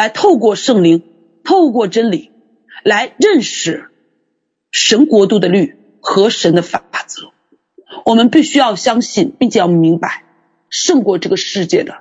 [0.00, 1.02] 来透过圣灵，
[1.44, 2.30] 透过真理，
[2.82, 3.90] 来认识
[4.70, 7.34] 神国度的律和神的法则？
[8.06, 10.24] 我们必须要相信，并且要明白
[10.70, 11.98] 胜过这个世界的。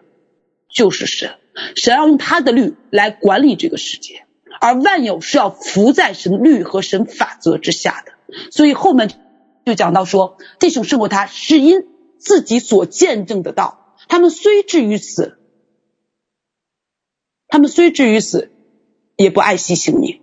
[0.74, 1.32] 就是神，
[1.76, 4.24] 神要用他的律来管理这个世界，
[4.62, 8.14] 而万有是要服在神律和神法则之下的。
[8.50, 9.12] 所以后面
[9.66, 11.82] 就讲到说，弟兄胜过他，是因
[12.18, 13.98] 自己所见证的道。
[14.08, 15.39] 他们虽至于死，
[17.50, 18.50] 他们虽至于死，
[19.18, 20.22] 也不爱惜性命。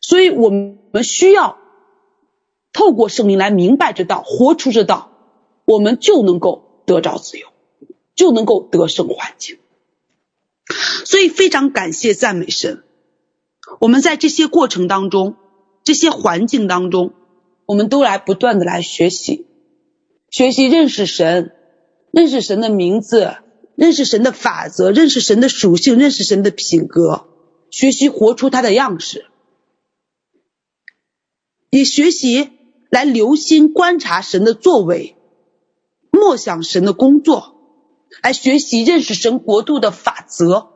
[0.00, 1.58] 所以我们需要
[2.72, 5.10] 透过圣灵来明白这道，活出这道，
[5.66, 7.48] 我们就能够得着自由。
[8.16, 9.58] 就能够得胜环境，
[11.04, 12.84] 所以非常感谢赞美神。
[13.80, 15.34] 我们在这些过程当中，
[15.82, 17.12] 这些环境当中，
[17.66, 19.48] 我们都来不断的来学习，
[20.30, 21.56] 学习认识神，
[22.12, 23.34] 认识神的名字，
[23.76, 27.28] 认识神的法则，认识神的属性，认识神的品格，
[27.70, 29.26] 学习活出他的样式，
[31.70, 32.50] 也学习
[32.90, 35.16] 来留心观察神的作为，
[36.10, 37.52] 默想神的工作。
[38.22, 40.68] 来学习认识神国度的法则、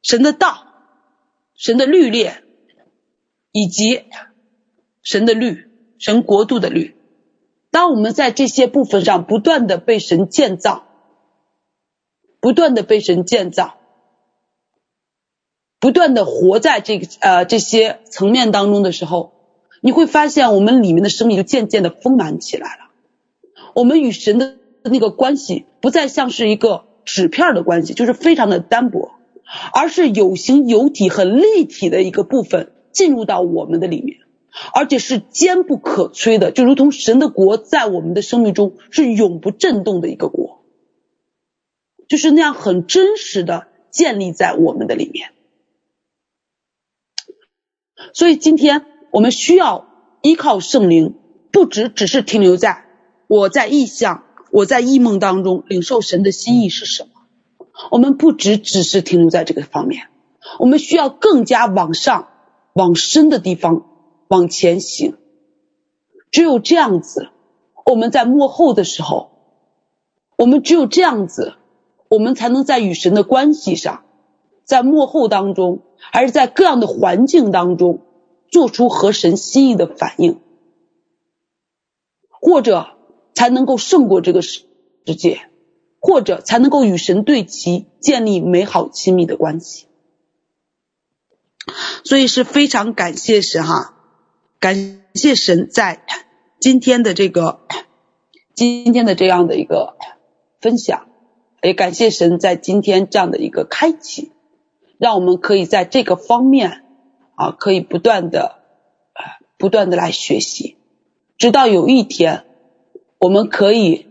[0.00, 0.66] 神的道、
[1.54, 2.42] 神的律列，
[3.52, 4.04] 以及
[5.02, 5.68] 神的律、
[5.98, 6.96] 神国度的律。
[7.70, 10.86] 当我们在这些部分上不断的被神建造，
[12.44, 13.76] 不断的被神建造，
[15.80, 19.32] 不断的活在这个呃这些层面当中的时候，
[19.80, 22.90] 你会发现我们里面的生命就渐渐的丰满起来了。
[23.74, 24.56] 我们与神的。
[24.86, 29.12] 那个关系不再像是一个纸片的关系，就是非常的单薄，
[29.72, 34.18] 而是有形有体、很立体的一个部分进入到我们的里面，
[34.74, 40.63] 而且是坚不可摧的，就如同神的国在我们的生命中是永不震动的一个国，
[42.08, 45.32] 就是那样很真实的建立在我们的里面。
[48.12, 49.88] 所以今天我们需要
[50.22, 51.14] 依靠圣灵，
[51.50, 52.84] 不只只是停留在
[53.26, 54.24] 我在异象。
[54.50, 57.10] 我在异梦当中领受神的心意是什么？
[57.90, 60.06] 我们不只只是停留在这个方面，
[60.60, 62.28] 我们需要更加往上、
[62.72, 63.84] 往深的地方
[64.28, 65.16] 往前行。
[66.30, 67.30] 只有这样子，
[67.84, 69.32] 我们在幕后的时候，
[70.36, 71.54] 我们只有这样子，
[72.14, 74.04] 我们才能在与神的关系上，
[74.64, 78.00] 在幕后当中，还是在各样的环境当中，
[78.50, 80.40] 做出合神心意的反应，
[82.40, 82.90] 或者。
[83.36, 84.62] 才能够胜过这个世
[85.18, 85.40] 界，
[85.98, 89.88] 或者才能够与神对齐，建立美好亲密的关系。
[92.04, 93.96] 所以是非常感谢神哈，
[94.60, 96.06] 感谢神在
[96.60, 97.58] 今天的这个
[98.54, 99.96] 今天的这样的一个
[100.60, 101.08] 分享，
[101.66, 104.32] 也感谢神在今天这样的一个开启，
[104.98, 106.84] 让我们可以在这个方面
[107.34, 108.58] 啊，可以不断的
[109.58, 110.76] 不断的来学习，
[111.38, 112.44] 直到有一天。
[113.20, 114.08] 我们可以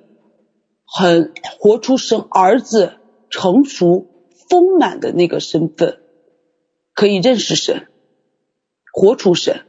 [0.86, 2.94] 很活出生儿子
[3.30, 4.08] 成熟
[4.50, 6.00] 丰满的那个身份，
[6.96, 7.86] 可以认识神，
[8.92, 9.66] 活出神，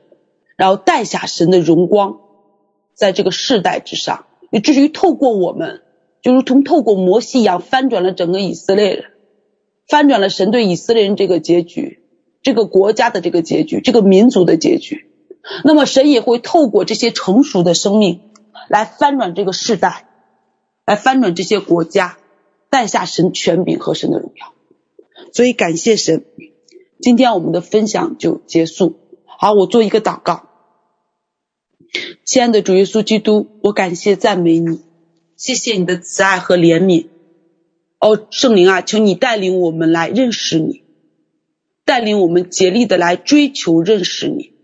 [0.56, 2.20] 然后带下神的荣光，
[2.94, 5.82] 在这个世代之上，以至于透过我们，
[6.24, 9.04] 就如同透过摩西一样，翻转了整个以色列人，
[9.86, 12.00] 翻转了神对以色列人这个结局，
[12.42, 15.10] 这个国家的这个结局，这个民族的结局。
[15.62, 18.22] 那么神也会透过这些成熟的生命。
[18.70, 20.08] 来翻转这个世代，
[20.86, 22.16] 来翻转这些国家，
[22.70, 24.54] 带下神权柄和神的荣耀。
[25.34, 26.24] 所以感谢神，
[27.02, 28.96] 今天我们的分享就结束。
[29.26, 30.46] 好，我做一个祷告。
[32.24, 34.80] 亲爱的主耶稣基督，我感谢赞美你，
[35.44, 37.08] 谢谢你的慈爱和怜悯，
[37.98, 40.84] 哦，圣灵啊，求你带领我们来认识你，
[41.84, 44.54] 带领我们竭力的来追求认识你。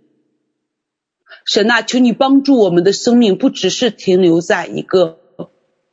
[1.45, 5.21] 神啊，求你帮助我们的生命，不只是停留在一个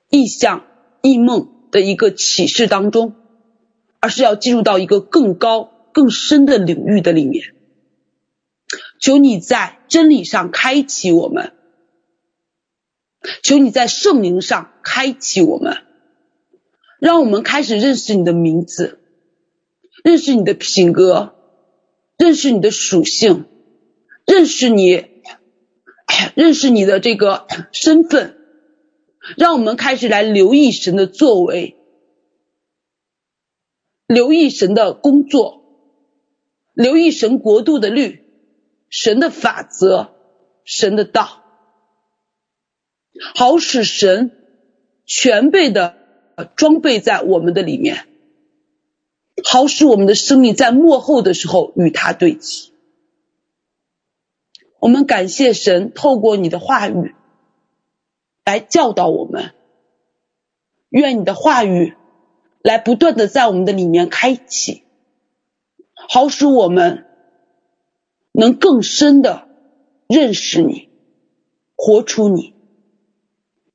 [0.10, 0.66] 异象、
[1.02, 3.14] 异梦的一个启示当中，
[4.00, 7.54] 而是要进入到一个更高、更深的领域的里面。
[9.02, 11.52] 求你在真理上开启我们，
[13.44, 15.78] 求你在圣灵上开启我们。
[17.00, 19.00] 让我们开始认识你的名字，
[20.04, 21.36] 认识你的品格，
[22.18, 23.46] 认识你的属性，
[24.26, 25.06] 认识你，
[26.36, 28.34] 认识你的这个身份。
[29.36, 31.76] 让我们开始来留意神的作为，
[34.08, 35.64] 留意神的工作，
[36.74, 38.24] 留意神国度的律，
[38.90, 40.16] 神的法则，
[40.64, 41.44] 神的道，
[43.36, 44.32] 好使神
[45.06, 45.96] 全备的。
[46.56, 48.06] 装备在我们的里面，
[49.44, 52.72] 好使我们的生命在末后的时候与他对齐。
[54.80, 57.16] 我们感谢神，透过你的话语
[58.46, 59.56] 来教导我们。
[60.90, 61.96] 愿你的话语
[62.62, 64.84] 来不断的在我们的里面开启，
[65.96, 67.08] 好使我们
[68.32, 69.48] 能更深的
[70.08, 70.90] 认识你，
[71.76, 72.54] 活出你，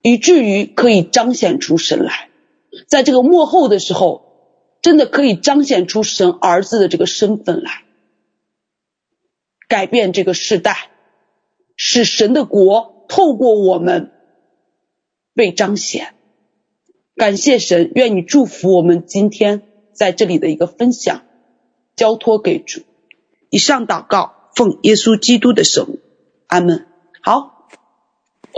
[0.03, 2.29] 以至于可以彰显出神来。
[2.89, 4.24] 在这个幕后的时候，
[4.83, 7.85] 真的可以彰显出神儿子的这个身份来，
[9.69, 10.91] 改变这个世代，
[11.77, 14.11] 使神的国透过我们
[15.35, 16.15] 被彰显。
[17.15, 19.62] 感谢神，愿你祝福我们今天
[19.95, 21.23] 在这里的一个分享，
[21.95, 22.81] 交托给主。
[23.51, 25.99] 以上祷告，奉耶稣基督的圣名，
[26.47, 26.87] 阿门。
[27.20, 27.52] 好。